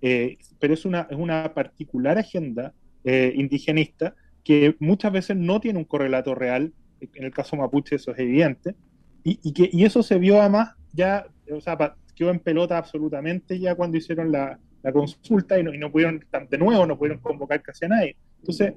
pero 0.00 0.74
es 0.74 0.84
una, 0.84 1.06
es 1.10 1.16
una 1.16 1.54
particular 1.54 2.18
agenda 2.18 2.74
indigenista 3.04 4.14
que 4.44 4.76
muchas 4.78 5.12
veces 5.12 5.36
no 5.36 5.60
tiene 5.60 5.78
un 5.78 5.84
correlato 5.86 6.34
real, 6.34 6.72
en 7.00 7.24
el 7.24 7.32
caso 7.32 7.56
mapuche 7.56 7.96
eso 7.96 8.12
es 8.12 8.18
evidente, 8.18 8.74
y, 9.22 9.52
que, 9.52 9.70
y 9.72 9.84
eso 9.84 10.02
se 10.02 10.18
vio 10.18 10.38
además 10.40 10.74
ya, 10.92 11.26
o 11.50 11.60
sea, 11.60 11.96
quedó 12.14 12.30
en 12.30 12.38
pelota 12.38 12.78
absolutamente 12.78 13.58
ya 13.58 13.74
cuando 13.74 13.96
hicieron 13.96 14.30
la, 14.30 14.58
consulta 14.92 15.58
y 15.58 15.62
no, 15.62 15.72
y 15.72 15.78
no, 15.78 15.90
pudieron, 15.90 16.22
de 16.50 16.58
nuevo, 16.58 16.86
no 16.86 16.98
pudieron 16.98 17.18
convocar 17.18 17.62
casi 17.62 17.86
a 17.86 17.88
nadie. 17.88 18.16
Entonces, 18.40 18.74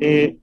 eh, 0.00 0.36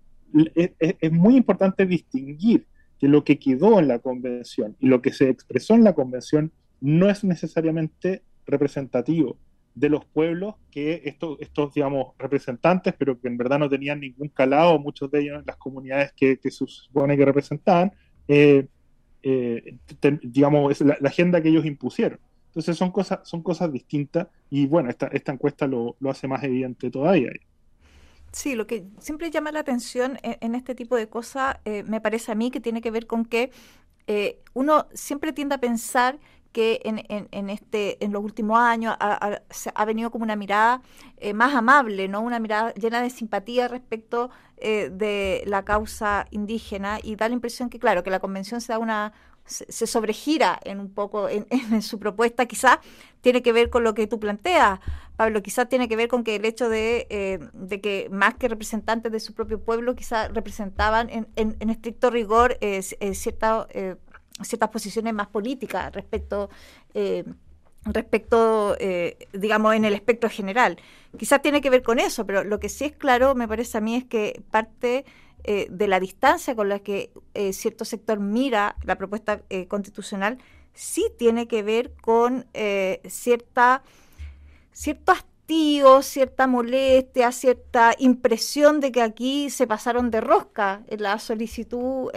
es, 0.56 1.12
muy 1.12 1.38
importante 1.38 1.86
distinguir 1.86 2.66
que 3.00 3.08
lo 3.08 3.24
que 3.24 3.38
quedó 3.38 3.80
en 3.80 3.90
la 3.90 4.00
convención 4.00 4.76
y 4.80 4.88
lo 4.88 5.04
que 5.04 5.14
se 5.14 5.30
expresó 5.30 5.76
en 5.76 5.84
la 5.84 5.94
convención 5.94 6.52
no 6.84 7.10
es 7.10 7.24
necesariamente 7.24 8.24
representativo 8.46 9.38
de 9.74 9.88
los 9.88 10.04
pueblos 10.04 10.56
que 10.70 11.02
estos, 11.06 11.38
estos, 11.40 11.74
digamos, 11.74 12.14
representantes, 12.20 12.94
pero 12.98 13.20
que 13.20 13.30
en 13.30 13.38
verdad 13.38 13.58
no 13.58 13.70
tenían 13.70 14.02
ningún 14.02 14.28
calado, 14.28 14.78
muchos 14.80 15.10
de 15.10 15.22
ellos 15.22 15.40
en 15.40 15.46
las 15.48 15.56
comunidades 15.56 16.12
que, 16.12 16.38
se 16.44 16.52
supone 16.52 17.16
que 17.16 17.24
representaban, 17.24 17.94
eh, 18.28 18.68
eh, 19.24 19.78
digamos, 20.24 20.74
es 20.74 20.82
la, 20.82 20.98
agenda 21.06 21.42
que 21.42 21.48
ellos 21.48 21.66
impusieron. 21.66 22.20
Entonces 22.48 22.76
son 22.78 22.92
cosas, 22.92 23.22
son 23.24 23.42
cosas 23.42 23.72
distintas 23.72 24.28
y 24.50 24.68
bueno, 24.68 24.90
esta, 24.90 25.08
esta 25.08 25.32
encuesta 25.32 25.66
lo, 25.66 25.96
hace 26.10 26.28
más 26.28 26.44
evidente 26.44 26.92
todavía. 26.92 27.32
Sí, 28.34 28.56
lo 28.56 28.68
que 28.68 28.84
siempre 29.00 29.32
llama 29.32 29.54
la 29.54 29.60
atención 29.60 30.18
en, 30.22 30.54
este 30.54 30.76
tipo 30.76 30.98
de 30.98 31.08
cosas, 31.08 31.56
eh, 31.64 31.84
me 31.84 32.02
parece 32.02 32.34
a 32.34 32.36
mí 32.36 32.52
que 32.52 32.60
tiene 32.60 32.82
que 32.82 32.92
ver 32.92 33.08
con 33.08 33.24
que 33.24 33.52
uno 34.54 34.88
siempre 34.94 35.32
tiende 35.32 35.56
a 35.56 35.60
pensar 35.60 36.20
que 36.54 36.80
en, 36.86 37.04
en, 37.10 37.50
este, 37.50 38.04
en 38.04 38.14
los 38.14 38.24
últimos 38.24 38.60
años 38.60 38.96
ha, 39.00 39.86
venido 39.86 40.12
como 40.12 40.24
una 40.24 40.36
mirada 40.36 40.82
eh, 41.18 41.34
más 41.34 41.54
amable, 41.54 42.08
¿no? 42.08 42.22
una 42.22 42.40
mirada 42.40 42.74
llena 42.76 43.02
de 43.02 43.10
simpatía 43.10 43.68
respecto 43.68 44.30
eh, 44.58 44.90
de 44.94 45.44
la 45.48 45.66
causa 45.66 46.28
indígena 46.32 47.00
y 47.04 47.16
da 47.16 47.28
la 47.28 47.34
impresión 47.34 47.70
que, 47.70 47.80
claro, 47.80 48.04
que 48.04 48.12
la 48.12 48.20
convención 48.20 48.62
se 48.62 48.72
da 48.72 48.80
una 48.80 49.14
se, 49.46 49.88
sobregira 49.88 50.58
en 50.64 50.80
un 50.80 50.94
poco 50.94 51.28
en, 51.28 51.46
en, 51.50 51.82
su 51.82 52.00
propuesta, 52.00 52.46
quizás 52.46 52.78
tiene 53.20 53.42
que 53.42 53.52
ver 53.52 53.70
con 53.70 53.84
lo 53.84 53.94
que 53.94 54.08
tú 54.08 54.20
planteas, 54.20 54.80
Pablo, 55.18 55.44
quizás 55.44 55.68
tiene 55.68 55.90
que 55.90 55.96
ver 55.96 56.08
con 56.08 56.24
que 56.24 56.36
el 56.36 56.46
hecho 56.46 56.70
de, 56.70 57.08
eh, 57.10 57.40
de 57.54 57.82
que 57.82 58.08
más 58.12 58.36
que 58.36 58.48
representantes 58.48 59.12
de 59.12 59.20
su 59.20 59.34
propio 59.34 59.60
pueblo, 59.60 59.96
quizás 59.96 60.34
representaban 60.34 61.10
en, 61.10 61.28
en, 61.36 61.70
estricto 61.70 62.10
rigor 62.10 62.58
cierta 62.60 63.14
ciertas 63.14 63.68
posiciones 64.72 65.14
más 65.14 65.28
políticas 65.28 65.94
respecto, 65.94 66.50
eh, 66.94 67.24
respecto 67.86 68.76
eh, 68.80 69.18
digamos, 69.34 69.76
en 69.76 69.86
el 69.86 69.94
espectro 69.94 70.30
general. 70.30 70.78
Quizás 71.18 71.42
tiene 71.42 71.62
que 71.62 71.70
ver 71.70 71.84
con 71.84 72.00
eso, 72.00 72.26
pero 72.26 72.44
lo 72.44 72.60
que 72.60 72.70
sí 72.70 72.86
es 72.86 72.94
claro, 72.94 73.36
me 73.36 73.48
parece 73.48 73.78
a 73.78 73.82
mí, 73.82 73.96
es 73.96 74.06
que 74.06 74.42
parte 74.52 75.06
eh, 75.44 75.68
de 75.70 75.88
la 75.88 76.00
distancia 76.00 76.56
con 76.56 76.70
la 76.70 76.80
que 76.80 77.12
cierto 77.52 77.86
sector 77.86 78.20
mira 78.20 78.76
la 78.84 78.98
propuesta 78.98 79.42
constitucional 79.68 80.38
sí 80.74 81.12
tiene 81.18 81.48
que 81.48 81.62
ver 81.62 81.92
con 82.02 82.46
cierta, 83.08 83.84
cierto 84.72 85.12
hastío, 85.12 86.02
cierta 86.02 86.48
molestia, 86.48 87.32
cierta 87.32 87.94
impresión 88.00 88.80
de 88.80 88.92
que 88.92 89.02
aquí 89.02 89.50
se 89.50 89.68
pasaron 89.68 90.10
de 90.10 90.22
rosca 90.22 90.84
en 90.88 91.04
la 91.04 91.20
solicitud 91.20 92.10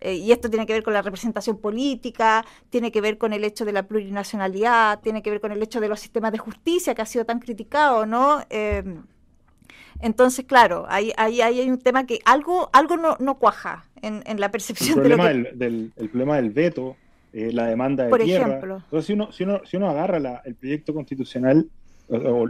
eh, 0.00 0.14
y 0.14 0.32
esto 0.32 0.50
tiene 0.50 0.66
que 0.66 0.72
ver 0.72 0.82
con 0.82 0.92
la 0.92 1.02
representación 1.02 1.58
política, 1.58 2.44
tiene 2.70 2.92
que 2.92 3.00
ver 3.00 3.18
con 3.18 3.32
el 3.32 3.44
hecho 3.44 3.64
de 3.64 3.72
la 3.72 3.84
plurinacionalidad, 3.84 5.00
tiene 5.00 5.22
que 5.22 5.30
ver 5.30 5.40
con 5.40 5.52
el 5.52 5.62
hecho 5.62 5.80
de 5.80 5.88
los 5.88 6.00
sistemas 6.00 6.32
de 6.32 6.38
justicia 6.38 6.94
que 6.94 7.02
ha 7.02 7.06
sido 7.06 7.24
tan 7.24 7.40
criticado, 7.40 8.06
¿no? 8.06 8.42
Em, 8.50 9.04
entonces, 10.00 10.44
claro, 10.44 10.84
ahí, 10.88 11.12
ahí, 11.16 11.40
hay 11.40 11.70
un 11.70 11.78
tema 11.78 12.06
que 12.06 12.18
algo, 12.24 12.68
algo 12.72 12.96
no, 12.96 13.16
no 13.20 13.38
cuaja 13.38 13.86
en, 14.02 14.22
en, 14.26 14.40
la 14.40 14.50
percepción 14.50 14.98
el 14.98 15.02
problema 15.02 15.28
de 15.28 15.34
lo 15.34 15.50
del, 15.54 15.92
el 15.96 16.08
problema 16.08 16.36
del 16.36 16.50
veto, 16.50 16.96
eh, 17.32 17.52
la 17.52 17.66
demanda 17.66 18.04
de 18.04 18.10
Por 18.10 18.22
tierra. 18.22 18.46
Ejemplo. 18.46 18.76
Entonces, 18.76 19.06
si 19.06 19.12
uno, 19.12 19.32
si 19.32 19.44
uno, 19.44 19.60
si 19.64 19.76
uno 19.76 19.88
agarra 19.88 20.42
el 20.44 20.54
proyecto 20.54 20.92
constitucional, 20.92 21.68
o, 22.08 22.46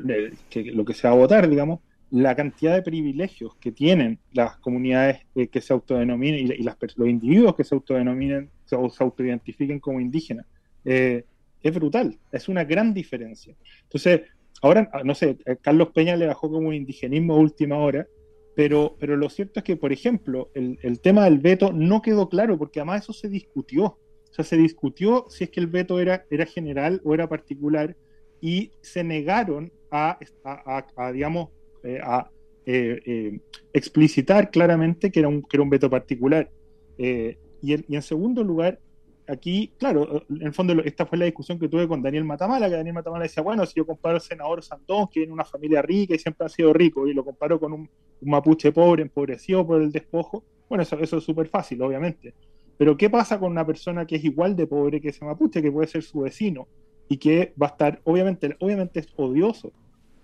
que, 0.50 0.64
lo 0.72 0.85
que 0.85 0.94
se 0.94 1.07
va 1.07 1.14
a 1.14 1.16
votar, 1.16 1.48
digamos, 1.48 1.80
la 2.11 2.35
cantidad 2.37 2.75
de 2.75 2.83
privilegios 2.83 3.57
que 3.57 3.73
tienen 3.73 4.19
las 4.33 4.57
comunidades 4.59 5.27
eh, 5.35 5.49
que 5.49 5.61
se 5.61 5.73
autodenominen 5.73 6.40
y, 6.40 6.62
las, 6.62 6.77
los 6.97 7.09
individuos 7.09 7.57
que 7.57 7.64
se 7.64 7.75
autodenominen 7.75 8.51
o 8.73 8.90
se 8.90 9.03
autoidentifiquen 9.03 9.81
como 9.81 10.01
indígenas 10.01 10.47
eh, 10.85 11.25
es 11.62 11.75
brutal, 11.75 12.19
es 12.31 12.49
una 12.49 12.64
gran 12.64 12.93
diferencia. 12.93 13.57
Entonces, 13.85 14.23
ahora, 14.61 14.90
ah, 14.93 15.03
no 15.03 15.14
sé, 15.14 15.38
eh, 15.47 15.57
Carlos 15.61 15.88
Peña 15.95 16.14
le 16.17 16.27
bajó 16.27 16.51
como 16.51 16.69
un 16.69 16.75
indigenismo 16.75 17.35
a 17.35 17.38
última 17.38 17.79
hora, 17.79 18.07
pero, 18.55 18.97
pero 19.01 19.17
lo 19.17 19.31
cierto 19.31 19.61
es 19.61 19.64
que, 19.64 19.77
por 19.77 19.93
ejemplo, 19.93 20.51
el, 20.55 21.01
tema 21.01 21.25
del 21.25 21.38
veto 21.38 21.73
no 21.73 22.03
quedó 22.03 22.29
claro, 22.29 22.57
porque 22.59 22.81
además 22.81 23.03
eso 23.03 23.12
se 23.12 23.29
discutió. 23.29 23.85
O 23.85 24.35
sea, 24.35 24.45
se 24.45 24.57
discutió 24.57 25.27
si 25.29 25.45
es 25.45 25.51
que 25.51 25.61
el 25.61 25.67
veto 25.67 25.99
era, 25.99 26.25
era 26.31 26.47
general 26.47 27.01
o 27.05 27.14
era 27.14 27.29
particular, 27.29 27.97
y 28.40 28.73
se 28.83 29.03
negaron 29.03 29.73
a, 29.90 30.19
a 30.45 31.12
digamos, 31.12 31.49
eh, 31.85 32.01
a 32.03 32.31
eh, 32.66 33.01
eh, 33.05 33.40
explicitar 33.75 34.51
claramente 34.51 35.12
que 35.12 35.20
era 35.20 35.29
un, 35.29 35.42
que 35.42 35.57
era 35.57 35.62
un 35.62 35.70
veto 35.70 35.90
particular. 35.90 36.51
Y, 36.97 37.37
y, 37.61 37.94
en 37.94 38.03
segundo 38.03 38.42
lugar, 38.42 38.79
aquí, 39.27 39.73
claro, 39.79 40.25
en 40.29 40.42
el 40.47 40.53
fondo 40.53 40.81
esta 40.83 41.07
fue 41.07 41.18
la 41.18 41.25
discusión 41.27 41.59
que 41.59 41.68
tuve 41.68 41.87
con 41.87 42.03
Daniel 42.03 42.25
Matamala, 42.25 42.68
que 42.68 42.77
Daniel 42.77 42.94
Matamala 42.94 43.25
decía, 43.25 43.42
bueno, 43.42 43.66
si 43.66 43.75
yo 43.77 43.87
comparo 43.87 44.14
al 44.14 44.20
senador 44.20 44.62
Santón, 44.62 45.09
que 45.09 45.20
viene 45.20 45.31
de 45.31 45.35
una 45.35 45.44
familia 45.44 45.83
rica 45.83 46.14
y 46.14 46.18
siempre 46.18 46.47
ha 46.47 46.49
sido 46.49 46.73
rico, 46.73 47.07
y 47.07 47.14
lo 47.14 47.25
comparo 47.25 47.61
con 47.61 47.73
un, 47.73 47.90
mapuche 48.23 48.73
pobre, 48.73 49.03
empobrecido 49.03 49.66
por 49.66 49.83
el 49.83 49.92
despojo, 49.92 50.44
bueno, 50.68 50.83
eso, 50.83 50.99
eso 50.99 51.18
es 51.18 51.25
súper 51.25 51.49
fácil, 51.49 51.83
obviamente. 51.83 52.33
Pero 52.79 52.97
¿qué 52.97 53.11
pasa 53.11 53.38
con 53.38 53.51
una 53.51 53.66
persona 53.66 54.07
que 54.07 54.16
es 54.16 54.25
igual 54.25 54.57
de 54.57 54.66
pobre 54.66 55.01
que 55.01 55.09
ese 55.09 55.25
mapuche, 55.25 55.61
que 55.61 55.70
puede 55.70 55.88
ser 55.88 56.03
su 56.03 56.20
vecino, 56.20 56.66
y 57.09 57.18
que 57.18 57.53
va 57.61 57.66
a 57.66 57.70
estar, 57.70 58.01
obviamente, 58.05 58.57
obviamente 58.61 59.01
es 59.01 59.09
odioso 59.16 59.73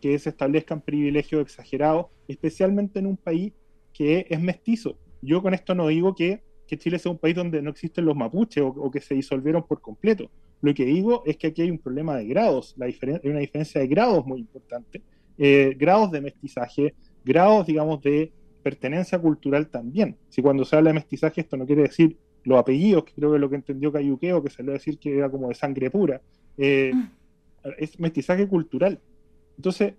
que 0.01 0.19
se 0.19 0.31
establezcan 0.31 0.81
privilegios 0.81 1.43
exagerados, 1.43 2.07
especialmente 2.29 2.99
en 2.99 3.07
un 3.07 3.17
país 3.17 3.53
que 3.93 4.27
es 4.29 4.41
mestizo. 4.41 4.97
Yo 5.23 5.43
con 5.43 5.55
esto 5.55 5.75
no 5.75 5.89
digo 5.89 6.15
que, 6.15 6.43
Chile 6.67 7.01
sea 7.01 7.11
un 7.11 7.19
país 7.19 7.35
donde 7.35 7.61
no 7.63 7.71
existen 7.71 8.05
los 8.05 8.15
mapuches 8.15 8.63
o, 8.65 8.91
que 8.93 9.01
se 9.01 9.17
disolvieron 9.17 9.67
por 9.67 9.81
completo. 9.81 10.31
Lo 10.61 10.73
que 10.73 10.85
digo 10.85 11.25
es 11.27 11.37
que 11.37 11.49
aquí 11.49 11.63
hay 11.63 11.71
un 11.71 11.79
problema 11.81 12.17
de 12.17 12.27
grados, 12.27 12.75
la 12.77 12.87
hay 12.87 12.97
una 13.25 13.41
diferencia 13.41 13.81
de 13.81 13.89
grados 13.89 14.25
muy 14.25 14.39
importante, 14.39 15.03
eh, 15.37 15.75
grados 15.77 16.13
de 16.13 16.21
mestizaje, 16.21 16.95
grados, 17.25 17.67
digamos, 17.67 18.01
de 18.03 18.33
pertenencia 18.63 19.19
cultural 19.19 19.69
también. 19.69 20.17
Si 20.29 20.43
cuando 20.43 20.65
se 20.65 20.77
habla 20.77 20.91
de 20.91 20.95
mestizaje 20.95 21.41
esto 21.41 21.57
no 21.57 21.67
quiere 21.67 21.83
decir 21.83 22.17
los 22.45 22.59
apellidos, 22.59 23.03
que 23.03 23.15
creo 23.15 23.31
que 23.31 23.37
es 23.37 23.41
lo 23.41 23.51
que 23.51 23.57
entendió 23.57 23.91
Cayuqueo, 23.93 24.43
que 24.43 24.63
va 24.63 24.71
a 24.71 24.75
decir 24.75 24.99
que 24.99 25.19
era 25.19 25.29
como 25.29 25.49
de 25.49 25.55
sangre 25.55 25.91
pura, 25.91 26.23
eh, 26.57 26.93
mm. 26.95 27.69
es 27.79 27.99
mestizaje 27.99 28.47
cultural. 28.47 29.01
Entonces, 29.61 29.93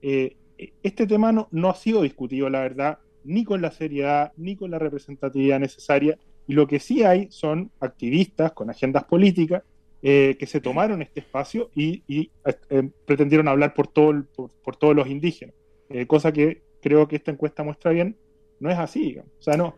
eh, 0.00 0.34
este 0.82 1.06
tema 1.06 1.30
no, 1.30 1.46
no, 1.50 1.68
ha 1.68 1.74
sido 1.74 2.00
discutido, 2.00 2.48
la 2.48 2.60
verdad, 2.60 3.00
ni 3.22 3.44
con 3.44 3.60
la 3.60 3.70
seriedad, 3.70 4.32
ni 4.38 4.56
con 4.56 4.70
la 4.70 4.78
representatividad 4.78 5.60
necesaria. 5.60 6.18
Y 6.46 6.54
lo 6.54 6.66
que 6.66 6.80
sí 6.80 7.02
hay 7.02 7.26
son 7.30 7.70
activistas 7.80 8.52
con 8.52 8.70
agendas 8.70 9.04
políticas 9.04 9.62
eh, 10.00 10.36
que 10.38 10.46
se 10.46 10.62
tomaron 10.62 11.02
este 11.02 11.20
espacio 11.20 11.70
y, 11.74 12.02
eh, 12.08 12.90
pretendieron 13.04 13.46
hablar 13.46 13.74
por, 13.74 13.88
todo 13.88 14.24
por, 14.62 14.76
todos 14.76 14.96
los 14.96 15.06
indígenas, 15.06 15.54
cosa 16.06 16.32
que 16.32 16.62
creo 16.80 17.06
que 17.06 17.16
esta 17.16 17.30
encuesta 17.30 17.62
muestra 17.62 17.90
bien, 17.90 18.16
no 18.58 18.70
es 18.70 18.78
así. 18.78 19.18
O 19.18 19.42
sea, 19.42 19.58
no. 19.58 19.76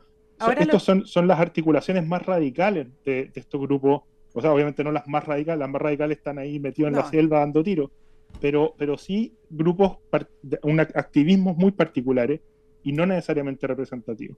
estos 0.57 0.85
son, 0.85 1.05
son 1.05 1.27
las 1.27 1.41
articulaciones 1.41 2.07
más 2.07 2.25
radicales 2.25 2.87
de, 3.05 3.33
estos 3.35 3.61
grupos. 3.61 4.03
O 4.35 4.41
sea, 4.41 4.53
obviamente 4.53 4.85
no 4.85 4.93
las 4.93 5.09
más 5.09 5.25
radicales, 5.25 5.59
las 5.59 5.71
más 5.71 5.83
radicales 5.83 6.19
están 6.19 6.39
ahí 6.39 6.61
metidos 6.61 6.91
en 6.91 6.97
la 6.97 7.11
selva 7.11 7.41
dando 7.41 7.65
tiros 7.65 7.91
pero, 8.41 8.75
pero 8.79 8.99
sí 8.99 9.35
grupos, 9.51 9.99
un 10.63 10.81
activismos 10.81 11.57
muy 11.57 11.73
particulares 11.73 12.41
y 12.83 12.93
no 12.93 13.05
necesariamente 13.05 13.67
representativos. 13.67 14.37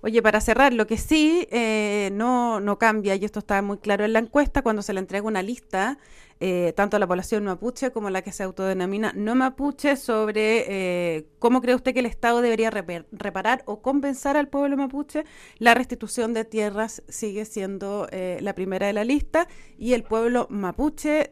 Oye, 0.00 0.22
para 0.22 0.40
cerrar, 0.40 0.72
lo 0.72 0.86
que 0.86 0.96
sí 0.96 1.46
eh, 1.50 2.08
no, 2.14 2.58
no 2.58 2.78
cambia, 2.78 3.14
y 3.14 3.26
esto 3.26 3.40
está 3.40 3.60
muy 3.60 3.76
claro 3.76 4.06
en 4.06 4.14
la 4.14 4.20
encuesta, 4.20 4.62
cuando 4.62 4.80
se 4.80 4.94
le 4.94 5.00
entrega 5.00 5.26
una 5.26 5.42
lista, 5.42 5.98
eh, 6.42 6.72
tanto 6.74 6.98
la 6.98 7.06
población 7.06 7.44
mapuche 7.44 7.90
como 7.90 8.08
la 8.08 8.22
que 8.22 8.32
se 8.32 8.42
autodenomina 8.42 9.12
no 9.14 9.34
mapuche, 9.34 9.96
sobre 9.96 10.64
eh, 10.68 11.26
cómo 11.38 11.60
cree 11.60 11.74
usted 11.74 11.92
que 11.92 12.00
el 12.00 12.06
Estado 12.06 12.40
debería 12.40 12.70
reparar 12.70 13.62
o 13.66 13.82
compensar 13.82 14.38
al 14.38 14.48
pueblo 14.48 14.78
mapuche. 14.78 15.24
La 15.58 15.74
restitución 15.74 16.32
de 16.32 16.46
tierras 16.46 17.02
sigue 17.08 17.44
siendo 17.44 18.08
eh, 18.10 18.38
la 18.40 18.54
primera 18.54 18.86
de 18.86 18.94
la 18.94 19.04
lista 19.04 19.48
y 19.76 19.92
el 19.92 20.02
pueblo 20.02 20.46
mapuche 20.48 21.30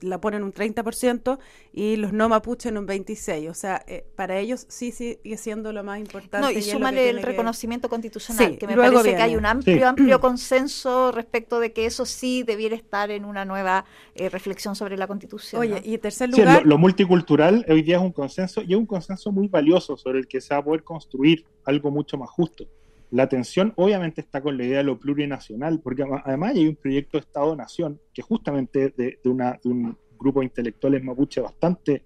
la 0.00 0.20
pone 0.20 0.36
en 0.36 0.42
un 0.42 0.52
30% 0.52 1.38
y 1.72 1.96
los 1.96 2.12
no 2.12 2.28
mapuche 2.28 2.68
en 2.68 2.76
un 2.76 2.86
26%. 2.86 3.48
O 3.48 3.54
sea, 3.54 3.82
para 4.14 4.38
ellos 4.38 4.66
sí 4.68 4.92
sigue 4.92 5.38
siendo 5.38 5.72
lo 5.72 5.82
más 5.84 6.00
importante. 6.00 6.46
No, 6.46 6.50
y, 6.50 6.60
súmale 6.60 7.08
el 7.08 7.22
reconocimiento 7.22 7.88
constitucional, 7.88 8.58
que 8.58 8.66
me 8.66 8.76
parece 8.76 9.16
que 9.16 9.22
hay 9.22 9.36
un 9.36 9.46
amplio, 9.46 9.88
amplio 9.88 10.20
consenso 10.20 11.12
respecto 11.12 11.60
de 11.60 11.72
que 11.72 11.86
eso 11.86 12.04
sí 12.04 12.42
debiera 12.42 12.76
estar 12.76 13.10
en 13.10 13.24
una 13.24 13.46
nueva 13.46 13.86
eh, 14.18 14.28
reflexión 14.28 14.74
sobre 14.74 14.96
la 14.96 15.06
Constitución. 15.06 15.60
Oye, 15.60 15.80
y 15.84 15.94
en 15.94 16.00
tercer 16.00 16.28
lugar... 16.28 16.64
lo, 16.64 16.78
multicultural 16.78 17.64
hoy 17.68 17.82
día 17.82 17.96
es 17.96 18.02
un 18.02 18.12
consenso 18.12 18.62
y 18.62 18.72
es 18.72 18.78
un 18.78 18.86
consenso 18.86 19.32
muy 19.32 19.48
valioso 19.48 19.96
sobre 19.96 20.18
el 20.18 20.26
que 20.26 20.40
se 20.40 20.54
va 20.54 20.60
a 20.60 20.64
poder 20.64 20.82
construir 20.82 21.44
algo 21.64 21.90
mucho 21.90 22.18
más 22.18 22.30
justo. 22.30 22.66
La 23.10 23.22
atención 23.22 23.72
obviamente 23.76 24.20
está 24.20 24.42
con 24.42 24.58
la 24.58 24.64
idea 24.64 24.78
de 24.78 24.84
lo 24.84 24.98
plurinacional, 24.98 25.80
porque 25.80 26.04
además 26.24 26.54
hay 26.54 26.68
un 26.68 26.76
proyecto 26.76 27.16
de 27.16 27.22
Estado-Nación 27.22 28.00
que 28.12 28.22
justamente 28.22 28.92
de, 28.96 29.18
de, 29.22 29.30
una, 29.30 29.58
de 29.62 29.70
un 29.70 29.96
grupo 30.18 30.40
de 30.40 30.46
intelectuales 30.46 31.02
mapuche 31.02 31.40
bastante 31.40 32.02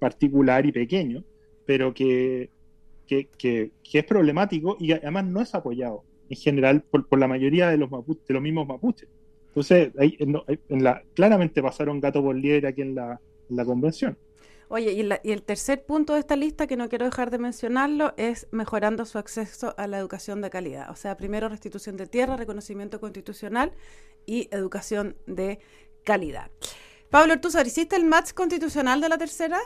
particular 0.00 0.66
y 0.66 0.72
pequeño, 0.72 1.22
pero 1.64 1.94
que, 1.94 2.50
que, 3.06 3.28
que, 3.38 3.70
es 3.92 4.04
problemático 4.04 4.76
y 4.80 4.92
además 4.92 5.26
no 5.26 5.40
es 5.40 5.54
apoyado 5.54 6.02
en 6.28 6.36
general 6.36 6.82
por, 6.82 7.06
por 7.06 7.18
la 7.18 7.28
mayoría 7.28 7.68
de 7.68 7.76
los, 7.76 7.90
mapuche, 7.90 8.22
de 8.26 8.34
los 8.34 8.42
mismos 8.42 8.66
mapuches. 8.66 9.08
Entonces, 9.52 9.92
ahí, 9.98 10.16
en, 10.18 10.82
la, 10.82 11.02
claramente 11.12 11.62
pasaron 11.62 12.00
gato 12.00 12.22
por 12.22 12.34
liebre 12.34 12.68
aquí 12.68 12.80
en 12.80 12.94
la, 12.94 13.20
convención. 13.66 14.16
Oye, 14.68 14.92
y, 14.92 15.30
el 15.30 15.42
tercer 15.42 15.84
punto 15.84 16.14
de 16.14 16.20
esta 16.20 16.36
lista, 16.36 16.66
que 16.66 16.78
no 16.78 16.88
quiero 16.88 17.04
dejar 17.04 17.30
de 17.30 17.36
mencionarlo, 17.36 18.14
es 18.16 18.48
mejorando 18.50 19.04
su 19.04 19.18
acceso 19.18 19.74
a 19.76 19.86
la 19.86 19.98
educación 19.98 20.40
de 20.40 20.48
calidad. 20.48 20.90
O 20.90 20.96
sea, 20.96 21.18
primero 21.18 21.50
restitución 21.50 21.98
de 21.98 22.06
tierra, 22.06 22.38
reconocimiento 22.38 22.98
constitucional 22.98 23.72
y 24.24 24.48
educación 24.50 25.16
de 25.26 25.58
calidad. 26.02 26.50
Pablo 27.10 27.38
¿tú 27.38 27.48
¿hiciste 27.48 27.94
el 27.94 28.06
match 28.06 28.32
constitucional 28.32 29.02
de 29.02 29.08
la 29.10 29.18
tercera? 29.18 29.58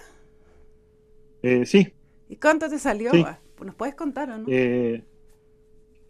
Eh, 1.42 1.64
sí. 1.64 1.94
¿Y 2.28 2.36
cuánto 2.36 2.68
te 2.68 2.80
salió? 2.80 3.12
¿Nos 3.64 3.74
puedes 3.76 3.94
contar 3.94 4.30
o 4.30 4.38
no? 4.38 4.46
Eh, 4.48 5.04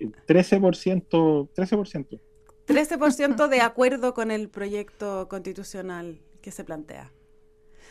13%, 0.01 1.49
13%. 1.55 2.21
13% 2.67 3.49
de 3.49 3.61
acuerdo 3.61 4.15
con 4.15 4.31
el 4.31 4.49
proyecto 4.49 5.29
constitucional 5.29 6.21
que 6.43 6.51
se 6.51 6.65
plantea. 6.65 7.13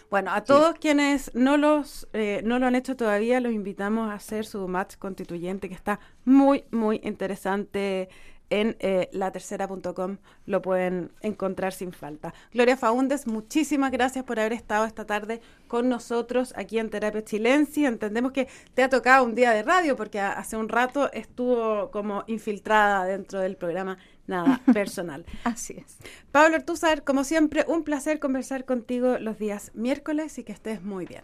Bueno, 0.10 0.32
a 0.32 0.44
todos 0.44 0.76
quienes 0.76 1.34
no, 1.34 1.58
los, 1.58 2.08
eh, 2.14 2.42
no 2.44 2.60
lo 2.60 2.68
han 2.68 2.76
hecho 2.76 2.96
todavía, 2.96 3.40
los 3.40 3.54
invitamos 3.54 4.10
a 4.10 4.14
hacer 4.14 4.46
su 4.46 4.68
match 4.68 4.98
constituyente, 4.98 5.68
que 5.68 5.74
está 5.74 6.00
muy, 6.26 6.66
muy 6.72 7.02
interesante 7.04 8.10
en 8.50 8.76
eh, 8.80 9.10
latercera.com 9.12 10.18
lo 10.46 10.62
pueden 10.62 11.12
encontrar 11.22 11.74
sin 11.74 11.92
falta. 11.92 12.34
Gloria 12.54 12.78
Faúndes, 12.78 13.28
muchísimas 13.28 13.92
gracias 13.92 14.24
por 14.24 14.40
haber 14.40 14.54
estado 14.54 14.86
esta 14.86 15.06
tarde 15.06 15.42
con 15.68 15.90
nosotros 15.90 16.54
aquí 16.56 16.80
en 16.80 16.90
Terapia 16.90 17.24
Chilensi. 17.24 17.86
Entendemos 17.86 18.32
que 18.32 18.48
te 18.74 18.84
ha 18.84 18.90
tocado 18.90 19.26
un 19.26 19.36
día 19.36 19.52
de 19.52 19.64
radio 19.64 19.96
porque 19.96 20.20
hace 20.20 20.58
un 20.58 20.70
rato 20.70 21.12
estuvo 21.12 21.92
como 21.92 22.24
infiltrada 22.28 23.06
dentro 23.06 23.40
del 23.40 23.58
programa 23.58 23.98
Nada 24.28 24.62
Personal. 24.74 25.26
Así 25.44 25.76
es. 25.78 25.98
Pablo 26.32 26.56
Artúzar, 26.56 27.04
como 27.04 27.24
siempre, 27.24 27.66
un 27.68 27.84
placer 27.84 28.20
conversar 28.20 28.66
contigo 28.66 29.18
los 29.20 29.38
días 29.38 29.72
miércoles 29.74 30.38
y 30.38 30.44
que 30.44 30.54
estés 30.54 30.82
muy 30.84 31.06
bien. 31.06 31.24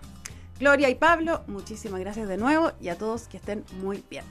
Gloria 0.61 0.89
y 0.89 0.93
Pablo, 0.93 1.41
muchísimas 1.47 1.99
gracias 2.01 2.27
de 2.27 2.37
nuevo 2.37 2.71
y 2.79 2.89
a 2.89 2.95
todos 2.95 3.27
que 3.27 3.37
estén 3.37 3.65
muy 3.81 4.03
bien. 4.11 4.23